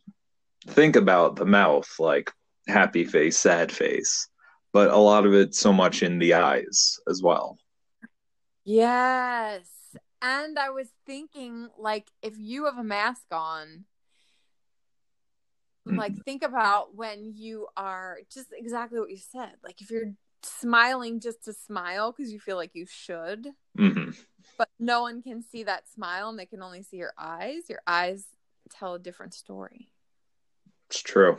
think 0.68 0.96
about 0.96 1.36
the 1.36 1.46
mouth, 1.46 1.88
like 1.98 2.30
happy 2.68 3.04
face, 3.04 3.38
sad 3.38 3.72
face, 3.72 4.28
but 4.72 4.90
a 4.90 4.96
lot 4.98 5.26
of 5.26 5.34
it 5.34 5.54
so 5.54 5.72
much 5.72 6.02
in 6.02 6.18
the 6.18 6.34
eyes 6.34 6.98
as 7.08 7.22
well. 7.22 7.58
yes. 8.64 9.68
And 10.22 10.58
I 10.58 10.70
was 10.70 10.88
thinking, 11.06 11.68
like, 11.78 12.10
if 12.22 12.38
you 12.38 12.64
have 12.64 12.78
a 12.78 12.84
mask 12.84 13.26
on, 13.30 13.84
Mhm. 15.86 15.96
like, 15.98 16.16
think 16.24 16.42
about 16.42 16.94
when 16.94 17.32
you 17.34 17.68
are 17.76 18.20
just 18.32 18.48
exactly 18.52 18.98
what 18.98 19.10
you 19.10 19.18
said. 19.18 19.56
Like, 19.62 19.80
if 19.82 19.90
you're 19.90 20.14
smiling 20.42 21.20
just 21.20 21.44
to 21.44 21.52
smile 21.52 22.12
because 22.12 22.32
you 22.32 22.40
feel 22.40 22.56
like 22.56 22.74
you 22.74 22.86
should, 22.86 23.48
hmm 23.76 24.10
but 24.56 24.68
no 24.78 25.02
one 25.02 25.22
can 25.22 25.42
see 25.42 25.64
that 25.64 25.88
smile 25.88 26.28
and 26.28 26.38
they 26.38 26.46
can 26.46 26.62
only 26.62 26.82
see 26.82 26.96
your 26.96 27.12
eyes 27.18 27.68
your 27.68 27.80
eyes 27.86 28.26
tell 28.70 28.94
a 28.94 28.98
different 28.98 29.34
story 29.34 29.88
It's 30.90 31.02
true. 31.02 31.38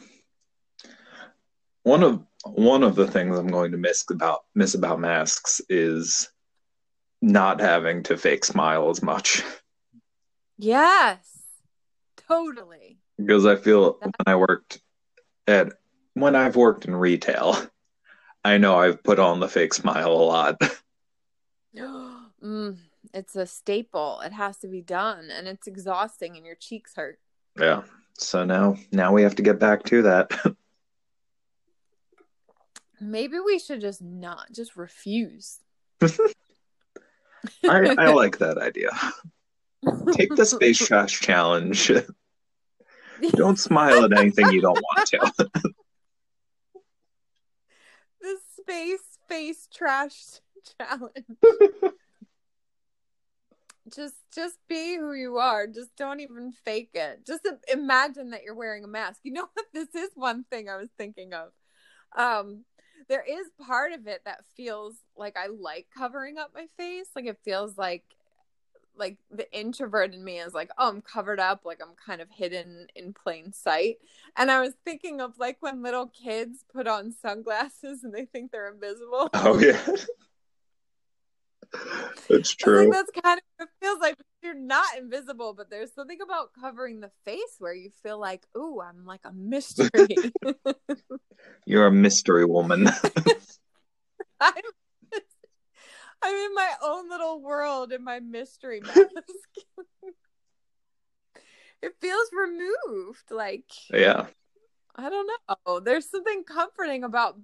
One 1.83 2.03
of 2.03 2.23
one 2.43 2.83
of 2.83 2.95
the 2.95 3.07
things 3.07 3.37
I'm 3.37 3.47
going 3.47 3.71
to 3.71 3.77
miss 3.77 4.03
about 4.09 4.45
miss 4.55 4.73
about 4.73 4.99
masks 4.99 5.61
is 5.69 6.29
not 7.21 7.59
having 7.59 8.03
to 8.03 8.17
fake 8.17 8.45
smile 8.45 8.89
as 8.89 9.01
much 9.01 9.41
yes 10.57 11.17
totally 12.27 12.99
because 13.17 13.45
I 13.45 13.55
feel 13.55 13.97
when 14.01 14.13
I 14.27 14.35
worked 14.35 14.81
at 15.47 15.73
when 16.13 16.35
I've 16.35 16.55
worked 16.55 16.85
in 16.85 16.95
retail, 16.95 17.57
I 18.43 18.57
know 18.57 18.77
I've 18.77 19.03
put 19.03 19.19
on 19.19 19.39
the 19.39 19.49
fake 19.49 19.73
smile 19.73 20.11
a 20.11 20.13
lot. 20.13 20.61
mm, 22.43 22.77
it's 23.15 23.35
a 23.37 23.45
staple. 23.45 24.19
It 24.19 24.33
has 24.33 24.57
to 24.57 24.67
be 24.67 24.81
done, 24.81 25.29
and 25.31 25.47
it's 25.47 25.67
exhausting, 25.67 26.35
and 26.35 26.45
your 26.45 26.55
cheeks 26.55 26.95
hurt. 26.95 27.17
Yeah. 27.57 27.83
So 28.17 28.43
now, 28.43 28.75
now 28.91 29.13
we 29.13 29.23
have 29.23 29.35
to 29.35 29.41
get 29.41 29.57
back 29.57 29.83
to 29.83 30.01
that. 30.03 30.31
Maybe 33.01 33.39
we 33.39 33.57
should 33.57 33.81
just 33.81 34.01
not 34.01 34.51
just 34.53 34.75
refuse. 34.75 35.59
I, 36.01 36.17
I 37.63 38.07
like 38.13 38.37
that 38.39 38.57
idea. 38.57 38.89
Take 40.11 40.35
the 40.35 40.45
space 40.45 40.77
trash 40.77 41.19
challenge. 41.19 41.91
don't 43.31 43.59
smile 43.59 44.03
at 44.03 44.17
anything 44.17 44.51
you 44.51 44.61
don't 44.61 44.81
want 44.81 45.07
to. 45.07 45.49
the 48.21 48.37
space 48.59 49.19
face 49.29 49.69
trash 49.71 50.41
challenge. 50.77 51.25
Just 53.93 54.15
just 54.33 54.57
be 54.67 54.95
who 54.97 55.13
you 55.13 55.37
are. 55.37 55.67
Just 55.67 55.95
don't 55.95 56.19
even 56.19 56.51
fake 56.51 56.91
it. 56.93 57.25
Just 57.25 57.47
imagine 57.71 58.31
that 58.31 58.43
you're 58.43 58.55
wearing 58.55 58.83
a 58.83 58.87
mask. 58.87 59.21
You 59.23 59.33
know 59.33 59.47
what? 59.53 59.65
This 59.73 59.93
is 59.95 60.11
one 60.15 60.43
thing 60.45 60.69
I 60.69 60.77
was 60.77 60.89
thinking 60.97 61.33
of. 61.33 61.49
Um, 62.15 62.65
there 63.07 63.23
is 63.27 63.47
part 63.65 63.91
of 63.91 64.07
it 64.07 64.21
that 64.25 64.45
feels 64.55 64.95
like 65.15 65.37
I 65.37 65.47
like 65.47 65.87
covering 65.95 66.37
up 66.37 66.51
my 66.53 66.67
face. 66.77 67.07
Like 67.15 67.25
it 67.25 67.39
feels 67.43 67.77
like 67.77 68.03
like 68.97 69.17
the 69.29 69.51
introvert 69.51 70.13
in 70.13 70.23
me 70.23 70.39
is 70.39 70.53
like, 70.53 70.69
oh, 70.77 70.89
I'm 70.89 71.01
covered 71.01 71.39
up, 71.39 71.65
like 71.65 71.81
I'm 71.81 71.95
kind 71.95 72.21
of 72.21 72.29
hidden 72.31 72.87
in 72.95 73.13
plain 73.13 73.51
sight. 73.51 73.97
And 74.37 74.49
I 74.49 74.61
was 74.61 74.73
thinking 74.85 75.19
of 75.21 75.37
like 75.37 75.57
when 75.59 75.83
little 75.83 76.07
kids 76.07 76.63
put 76.71 76.87
on 76.87 77.11
sunglasses 77.11 78.03
and 78.03 78.13
they 78.13 78.25
think 78.25 78.51
they're 78.51 78.71
invisible. 78.71 79.29
Oh 79.33 79.59
yeah. 79.59 79.79
That's 82.29 82.55
true. 82.55 82.89
that's 82.91 83.11
kind 83.23 83.39
of 83.59 83.67
it 83.67 83.69
feels 83.81 83.99
like 83.99 84.15
you're 84.41 84.53
not 84.53 84.97
invisible, 84.97 85.53
but 85.53 85.69
there's 85.69 85.93
something 85.93 86.19
about 86.21 86.53
covering 86.59 86.99
the 86.99 87.11
face 87.23 87.55
where 87.59 87.73
you 87.73 87.89
feel 88.03 88.19
like, 88.19 88.45
ooh, 88.57 88.81
I'm 88.81 89.05
like 89.05 89.21
a 89.25 89.31
mystery. 89.31 90.17
you're 91.65 91.87
a 91.87 91.91
mystery 91.91 92.45
woman. 92.45 92.87
I'm 94.39 94.53
I'm 96.21 96.35
in 96.35 96.55
my 96.55 96.71
own 96.81 97.09
little 97.09 97.41
world 97.41 97.91
in 97.91 98.03
my 98.03 98.19
mystery 98.19 98.81
mask. 98.81 98.99
it 101.81 101.93
feels 102.01 102.29
removed. 102.33 103.31
Like 103.31 103.69
Yeah. 103.91 104.27
I 104.95 105.09
don't 105.09 105.29
know. 105.67 105.79
There's 105.79 106.09
something 106.09 106.43
comforting 106.43 107.03
about 107.03 107.39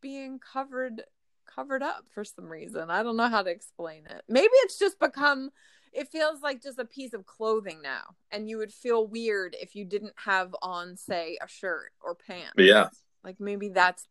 being 0.00 0.38
covered 0.38 1.02
covered 1.54 1.82
up 1.82 2.04
for 2.12 2.24
some 2.24 2.46
reason. 2.46 2.90
I 2.90 3.02
don't 3.02 3.16
know 3.16 3.28
how 3.28 3.42
to 3.42 3.50
explain 3.50 4.06
it. 4.06 4.22
Maybe 4.28 4.50
it's 4.52 4.78
just 4.78 4.98
become 4.98 5.50
it 5.94 6.08
feels 6.08 6.42
like 6.42 6.60
just 6.60 6.78
a 6.78 6.84
piece 6.84 7.14
of 7.14 7.24
clothing 7.24 7.80
now. 7.80 8.02
And 8.32 8.48
you 8.48 8.58
would 8.58 8.72
feel 8.72 9.06
weird 9.06 9.56
if 9.60 9.76
you 9.76 9.84
didn't 9.84 10.14
have 10.16 10.54
on, 10.60 10.96
say, 10.96 11.38
a 11.40 11.48
shirt 11.48 11.92
or 12.02 12.16
pants. 12.16 12.54
Yeah. 12.58 12.88
Like 13.22 13.36
maybe 13.38 13.68
that's 13.68 14.06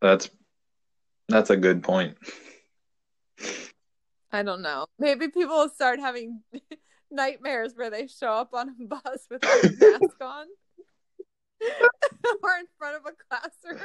that's 0.00 0.28
that's 1.28 1.50
a 1.50 1.56
good 1.56 1.82
point. 1.82 2.16
I 4.30 4.42
don't 4.42 4.62
know. 4.62 4.86
Maybe 4.98 5.28
people 5.28 5.56
will 5.56 5.68
start 5.70 5.98
having 5.98 6.42
nightmares 7.10 7.72
where 7.74 7.90
they 7.90 8.06
show 8.06 8.32
up 8.32 8.52
on 8.52 8.68
a 8.68 8.84
bus 8.86 9.26
with 9.30 9.42
a 9.42 9.46
mask 9.46 10.20
on 10.20 10.46
or 12.42 12.58
in 12.58 12.66
front 12.78 12.96
of 12.96 13.02
a 13.06 13.12
classroom. 13.28 13.80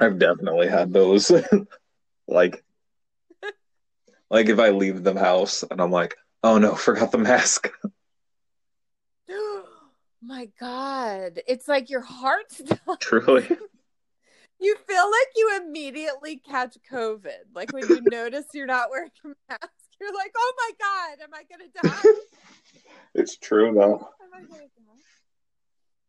I've 0.00 0.18
definitely 0.18 0.68
had 0.68 0.92
those. 0.92 1.30
like 2.28 2.64
like 4.30 4.48
if 4.48 4.58
I 4.58 4.70
leave 4.70 5.02
the 5.02 5.18
house 5.18 5.62
and 5.70 5.80
I'm 5.80 5.90
like, 5.90 6.16
oh 6.42 6.58
no, 6.58 6.74
forgot 6.76 7.12
the 7.12 7.18
mask. 7.18 7.70
My 10.22 10.48
God. 10.58 11.40
It's 11.46 11.68
like 11.68 11.90
your 11.90 12.00
heart 12.00 12.52
still 12.52 12.96
Truly 13.00 13.48
you 14.62 14.76
feel 14.88 15.04
like 15.04 15.28
you 15.34 15.60
immediately 15.64 16.36
catch 16.36 16.76
COVID. 16.90 17.50
Like 17.54 17.72
when 17.72 17.88
you 17.88 18.00
notice 18.10 18.46
you're 18.54 18.66
not 18.66 18.90
wearing 18.90 19.10
a 19.24 19.28
mask, 19.50 19.70
you're 20.00 20.14
like, 20.14 20.32
oh 20.36 20.52
my 20.56 20.70
God, 20.78 21.24
am 21.24 21.34
I 21.34 21.42
going 21.50 21.68
to 21.68 21.82
die? 21.82 22.20
it's 23.14 23.36
true 23.36 23.74
though. 23.74 24.08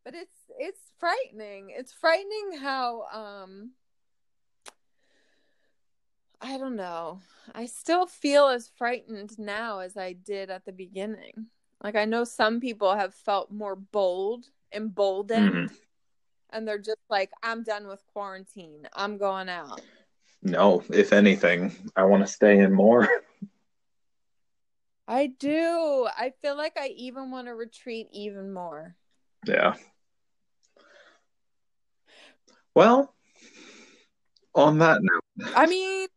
But 0.04 0.16
it's 0.16 0.36
it's 0.60 0.92
frightening. 1.00 1.74
It's 1.76 1.94
frightening 1.94 2.60
how 2.62 3.04
um 3.14 3.72
I 6.42 6.58
don't 6.58 6.76
know. 6.76 7.22
I 7.56 7.68
still 7.68 8.06
feel 8.06 8.48
as 8.48 8.70
frightened 8.76 9.40
now 9.40 9.80
as 9.80 9.96
I 9.96 10.14
did 10.14 10.50
at 10.50 10.66
the 10.66 10.74
beginning. 10.74 11.48
Like 11.82 11.96
I 11.96 12.06
know 12.06 12.26
some 12.26 12.60
people 12.60 12.96
have 12.96 13.14
felt 13.14 13.52
more 13.52 13.76
bold, 13.76 14.46
emboldened. 14.74 15.54
Mm-hmm 15.54 15.76
and 16.54 16.68
they're 16.68 16.78
just 16.78 17.02
like, 17.10 17.32
I'm 17.42 17.64
done 17.64 17.88
with 17.88 18.06
quarantine. 18.14 18.88
I'm 18.94 19.18
going 19.18 19.50
out. 19.50 19.82
No, 20.44 20.84
if 20.90 21.12
anything, 21.12 21.76
I 21.96 22.04
want 22.04 22.26
to 22.26 22.32
stay 22.32 22.60
in 22.60 22.72
more. 22.72 23.10
I 25.08 25.28
do. 25.28 26.08
I 26.18 26.32
feel 26.42 26.56
like 26.56 26.78
I 26.78 26.88
even 26.90 27.32
want 27.32 27.48
to 27.48 27.56
retreat 27.56 28.08
even 28.14 28.54
more. 28.54 28.96
Yeah. 29.46 29.76
Well, 32.76 33.14
on 34.56 34.80
that 34.80 35.00
note, 35.02 35.52
I 35.56 35.66
mean, 35.68 36.08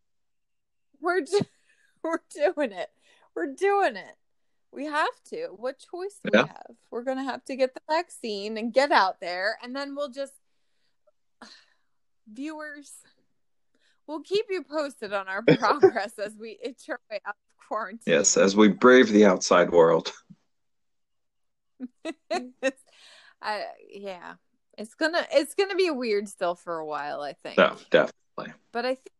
we're 1.01 1.21
do- 1.21 1.39
we're 2.03 2.19
doing 2.33 2.71
it. 2.71 2.89
We're 3.35 3.53
doing 3.53 3.95
it. 3.95 4.15
We 4.71 4.85
have 4.85 5.07
to. 5.29 5.47
What 5.55 5.79
choice 5.79 6.19
do 6.23 6.31
yeah. 6.33 6.43
we 6.43 6.47
have? 6.49 6.75
We're 6.91 7.03
going 7.03 7.17
to 7.17 7.23
have 7.23 7.43
to 7.45 7.55
get 7.55 7.73
the 7.73 7.81
vaccine 7.89 8.57
and 8.57 8.73
get 8.73 8.91
out 8.91 9.19
there, 9.21 9.57
and 9.63 9.75
then 9.75 9.95
we'll 9.95 10.09
just 10.09 10.33
viewers. 12.31 12.91
We'll 14.07 14.21
keep 14.21 14.45
you 14.49 14.63
posted 14.63 15.13
on 15.13 15.27
our 15.27 15.43
progress 15.57 16.13
as 16.17 16.35
we 16.39 16.57
itch 16.63 16.89
our 16.89 16.99
way 17.11 17.19
out 17.25 17.35
of 17.35 17.67
quarantine. 17.67 18.13
Yes, 18.13 18.37
as 18.37 18.55
we 18.55 18.69
brave 18.69 19.09
the 19.09 19.25
outside 19.25 19.71
world. 19.71 20.11
I, 23.41 23.65
yeah, 23.91 24.33
it's 24.77 24.93
gonna 24.93 25.25
it's 25.31 25.55
gonna 25.55 25.75
be 25.75 25.89
weird 25.89 26.27
still 26.27 26.55
for 26.55 26.77
a 26.77 26.85
while. 26.85 27.21
I 27.21 27.33
think. 27.33 27.57
No, 27.57 27.75
definitely. 27.89 28.53
But 28.71 28.85
I 28.85 28.95
think 28.95 29.11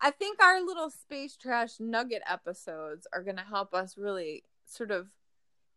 I 0.00 0.10
think 0.10 0.42
our 0.42 0.60
little 0.60 0.90
space 0.90 1.36
trash 1.36 1.74
nugget 1.78 2.22
episodes 2.28 3.06
are 3.12 3.22
gonna 3.22 3.44
help 3.48 3.74
us 3.74 3.96
really 3.96 4.42
sort 4.66 4.90
of 4.90 5.08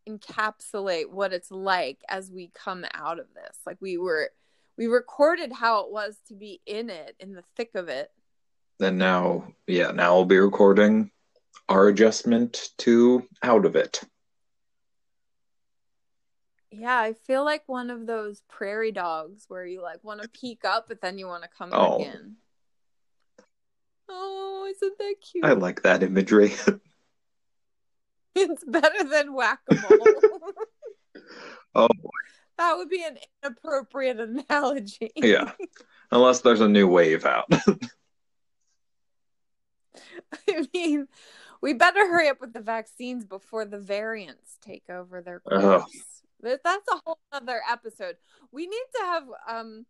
encapsulate 0.08 1.10
what 1.10 1.34
it's 1.34 1.52
like 1.52 2.00
as 2.10 2.32
we 2.32 2.52
come 2.54 2.86
out 2.94 3.20
of 3.20 3.28
this. 3.34 3.58
Like 3.66 3.78
we 3.82 3.98
were 3.98 4.32
we 4.78 4.88
recorded 4.88 5.52
how 5.52 5.86
it 5.86 5.92
was 5.92 6.18
to 6.28 6.34
be 6.34 6.62
in 6.66 6.90
it 6.90 7.16
in 7.20 7.34
the 7.34 7.44
thick 7.56 7.76
of 7.76 7.90
it. 7.90 8.12
And 8.80 8.98
now 8.98 9.48
yeah, 9.68 9.92
now 9.92 10.16
we'll 10.16 10.26
be 10.26 10.38
recording 10.38 11.12
our 11.70 11.88
adjustment 11.88 12.70
to 12.80 13.28
out 13.44 13.66
of 13.66 13.76
it. 13.76 14.02
Yeah, 16.78 16.98
I 16.98 17.14
feel 17.14 17.46
like 17.46 17.64
one 17.68 17.90
of 17.90 18.06
those 18.06 18.42
prairie 18.50 18.92
dogs 18.92 19.46
where 19.48 19.66
you 19.66 19.82
like 19.82 20.04
want 20.04 20.22
to 20.22 20.30
peek 20.30 20.66
up 20.66 20.88
but 20.88 21.02
then 21.02 21.18
you 21.18 21.28
want 21.28 21.44
to 21.44 21.50
come 21.50 21.70
oh. 21.72 22.00
back 22.00 22.08
in. 22.16 22.36
Oh, 24.08 24.68
isn't 24.70 24.98
that 24.98 25.16
cute? 25.22 25.46
I 25.46 25.54
like 25.54 25.82
that 25.84 26.04
imagery. 26.04 26.54
It's 28.38 28.66
better 28.66 29.04
than 29.06 29.34
whack 29.34 29.60
a 29.72 29.76
mole. 29.76 30.52
oh, 31.76 31.88
that 32.58 32.76
would 32.76 32.90
be 32.90 33.02
an 33.02 33.18
inappropriate 33.42 34.20
analogy. 34.20 35.12
yeah, 35.16 35.54
unless 36.12 36.42
there's 36.42 36.60
a 36.60 36.68
new 36.68 36.86
wave 36.86 37.26
out. 37.26 37.46
I 40.50 40.68
mean, 40.74 41.08
we 41.62 41.74
better 41.74 42.06
hurry 42.08 42.28
up 42.28 42.42
with 42.42 42.52
the 42.52 42.60
vaccines 42.60 43.24
before 43.24 43.64
the 43.64 43.80
variants 43.80 44.58
take 44.62 44.90
over 44.90 45.22
their 45.22 45.40
course. 45.40 45.86
That's 46.42 46.88
a 46.92 47.02
whole 47.06 47.20
other 47.32 47.62
episode. 47.70 48.18
We 48.52 48.68
need 48.68 48.86
to 48.96 49.02
have 49.04 49.24
um 49.48 49.86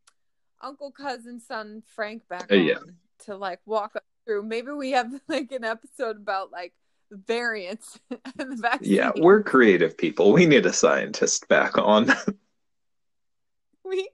Uncle 0.62 0.92
Cousin 0.92 1.40
Son 1.40 1.84
Frank 1.96 2.28
back 2.28 2.52
uh, 2.52 2.56
yeah. 2.56 2.80
to 3.26 3.36
like 3.36 3.60
walk 3.66 3.96
us 3.96 4.02
through. 4.26 4.44
Maybe 4.44 4.72
we 4.72 4.92
have 4.92 5.12
like 5.28 5.52
an 5.52 5.64
episode 5.64 6.18
about 6.18 6.52
like 6.52 6.74
variants 7.12 8.00
in 8.40 8.50
the 8.50 8.58
vaccine. 8.58 8.94
Yeah, 8.94 9.12
we're 9.16 9.44
creative 9.44 9.98
people. 9.98 10.34
We 10.34 10.46
need 10.46 10.66
a 10.66 10.74
scientist 10.74 11.48
back 11.48 11.78
on. 11.78 12.08
we 13.84 14.10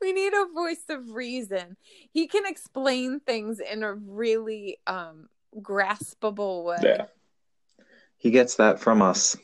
we 0.00 0.12
need 0.12 0.32
a 0.34 0.46
voice 0.52 0.84
of 0.90 1.10
reason. 1.10 1.76
He 2.12 2.26
can 2.26 2.44
explain 2.46 3.20
things 3.20 3.60
in 3.60 3.82
a 3.82 3.94
really 3.94 4.78
um 4.86 5.28
graspable 5.58 6.64
way. 6.64 6.78
Yeah. 6.82 7.06
He 8.18 8.30
gets 8.30 8.56
that 8.56 8.80
from 8.80 9.02
us. 9.02 9.36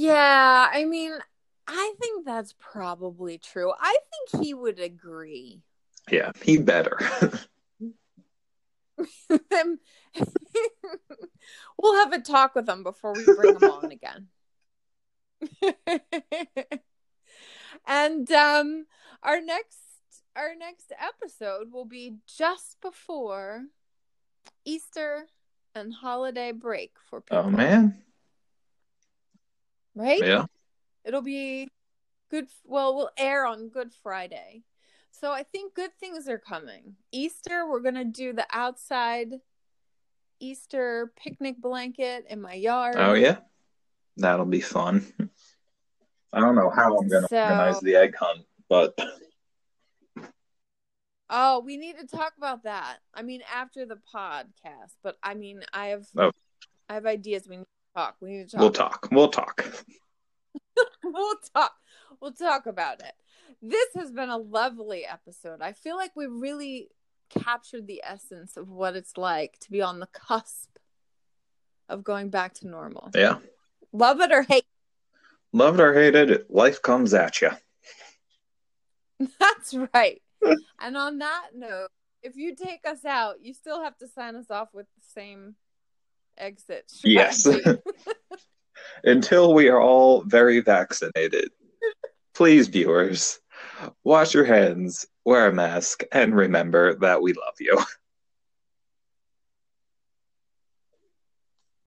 Yeah, 0.00 0.68
I 0.72 0.84
mean, 0.84 1.12
I 1.66 1.92
think 2.00 2.24
that's 2.24 2.54
probably 2.60 3.36
true. 3.36 3.72
I 3.76 3.96
think 4.30 4.44
he 4.44 4.54
would 4.54 4.78
agree. 4.78 5.62
Yeah, 6.08 6.30
he 6.40 6.58
better. 6.58 7.00
We'll 11.80 11.96
have 11.96 12.12
a 12.12 12.20
talk 12.20 12.54
with 12.54 12.68
him 12.68 12.82
before 12.84 13.12
we 13.12 13.24
bring 13.24 13.56
him 13.56 13.64
on 13.64 13.90
again. 13.92 14.28
and 17.86 18.30
um 18.32 18.86
our 19.22 19.40
next 19.40 19.78
our 20.36 20.54
next 20.58 20.92
episode 21.00 21.72
will 21.72 21.84
be 21.84 22.16
just 22.26 22.80
before 22.80 23.66
Easter 24.64 25.26
and 25.74 25.94
holiday 25.94 26.52
break 26.52 26.92
for 27.08 27.20
people. 27.20 27.44
oh 27.46 27.50
man. 27.50 28.02
Right? 29.98 30.24
Yeah. 30.24 30.46
It'll 31.04 31.22
be 31.22 31.68
good. 32.30 32.46
Well, 32.64 32.94
we'll 32.94 33.10
air 33.18 33.44
on 33.46 33.68
Good 33.68 33.92
Friday. 34.02 34.62
So 35.10 35.32
I 35.32 35.42
think 35.42 35.74
good 35.74 35.90
things 35.98 36.28
are 36.28 36.38
coming. 36.38 36.94
Easter, 37.10 37.68
we're 37.68 37.80
going 37.80 37.96
to 37.96 38.04
do 38.04 38.32
the 38.32 38.46
outside 38.52 39.40
Easter 40.38 41.12
picnic 41.16 41.60
blanket 41.60 42.26
in 42.30 42.40
my 42.40 42.54
yard. 42.54 42.94
Oh 42.96 43.14
yeah. 43.14 43.38
That'll 44.16 44.46
be 44.46 44.60
fun. 44.60 45.04
I 46.32 46.38
don't 46.40 46.54
know 46.54 46.70
how 46.70 46.96
I'm 46.96 47.08
gonna 47.08 47.26
So- 47.26 47.42
organize 47.42 47.80
the 47.80 47.96
egg 47.96 48.14
hunt, 48.16 48.44
but 48.68 48.96
Oh, 51.30 51.60
we 51.60 51.76
need 51.76 51.98
to 51.98 52.06
talk 52.06 52.32
about 52.38 52.62
that. 52.62 52.98
I 53.12 53.22
mean, 53.22 53.42
after 53.52 53.84
the 53.84 53.98
podcast, 54.14 54.94
but 55.02 55.18
I 55.22 55.34
mean, 55.34 55.62
I 55.72 55.88
have 55.88 56.06
Oh. 56.16 56.30
I 56.88 56.94
have 56.94 57.04
ideas. 57.06 57.46
We 57.48 57.56
need 57.58 57.64
to 57.64 57.77
talk. 57.98 58.16
We 58.20 58.30
need 58.30 58.48
to 58.50 58.56
talk. 58.56 58.60
we'll 58.60 58.70
talk. 58.70 59.08
We'll 59.12 59.28
talk. 59.28 59.66
we'll 61.02 61.34
talk. 61.54 61.72
We'll 62.20 62.32
talk 62.32 62.66
about 62.66 63.00
it. 63.00 63.12
This 63.60 63.88
has 63.96 64.12
been 64.12 64.28
a 64.28 64.38
lovely 64.38 65.04
episode. 65.04 65.60
I 65.60 65.72
feel 65.72 65.96
like 65.96 66.12
we 66.14 66.26
really 66.26 66.88
captured 67.28 67.86
the 67.86 68.02
essence 68.06 68.56
of 68.56 68.68
what 68.68 68.96
it's 68.96 69.16
like 69.16 69.58
to 69.60 69.70
be 69.70 69.82
on 69.82 69.98
the 70.00 70.06
cusp 70.06 70.70
of 71.88 72.04
going 72.04 72.30
back 72.30 72.54
to 72.54 72.68
normal. 72.68 73.10
Yeah. 73.14 73.38
Love 73.92 74.20
it 74.20 74.30
or 74.32 74.42
hate. 74.42 74.64
Love 75.52 75.80
it 75.80 75.82
or 75.82 75.94
hate 75.94 76.14
it, 76.14 76.50
life 76.50 76.82
comes 76.82 77.14
at 77.14 77.40
you. 77.40 77.50
That's 79.40 79.74
right. 79.94 80.20
and 80.80 80.96
on 80.96 81.18
that 81.18 81.48
note, 81.54 81.88
if 82.22 82.36
you 82.36 82.54
take 82.54 82.86
us 82.86 83.04
out, 83.04 83.36
you 83.42 83.54
still 83.54 83.82
have 83.82 83.96
to 83.98 84.08
sign 84.08 84.36
us 84.36 84.50
off 84.50 84.68
with 84.74 84.86
the 84.94 85.02
same 85.14 85.54
exit. 86.38 86.90
Yes. 87.04 87.46
Until 89.04 89.54
we 89.54 89.68
are 89.68 89.80
all 89.80 90.22
very 90.22 90.60
vaccinated. 90.60 91.50
Please, 92.34 92.68
viewers, 92.68 93.40
wash 94.04 94.34
your 94.34 94.44
hands, 94.44 95.06
wear 95.24 95.48
a 95.48 95.52
mask, 95.52 96.02
and 96.12 96.34
remember 96.34 96.94
that 96.96 97.22
we 97.22 97.32
love 97.32 97.54
you. 97.60 97.78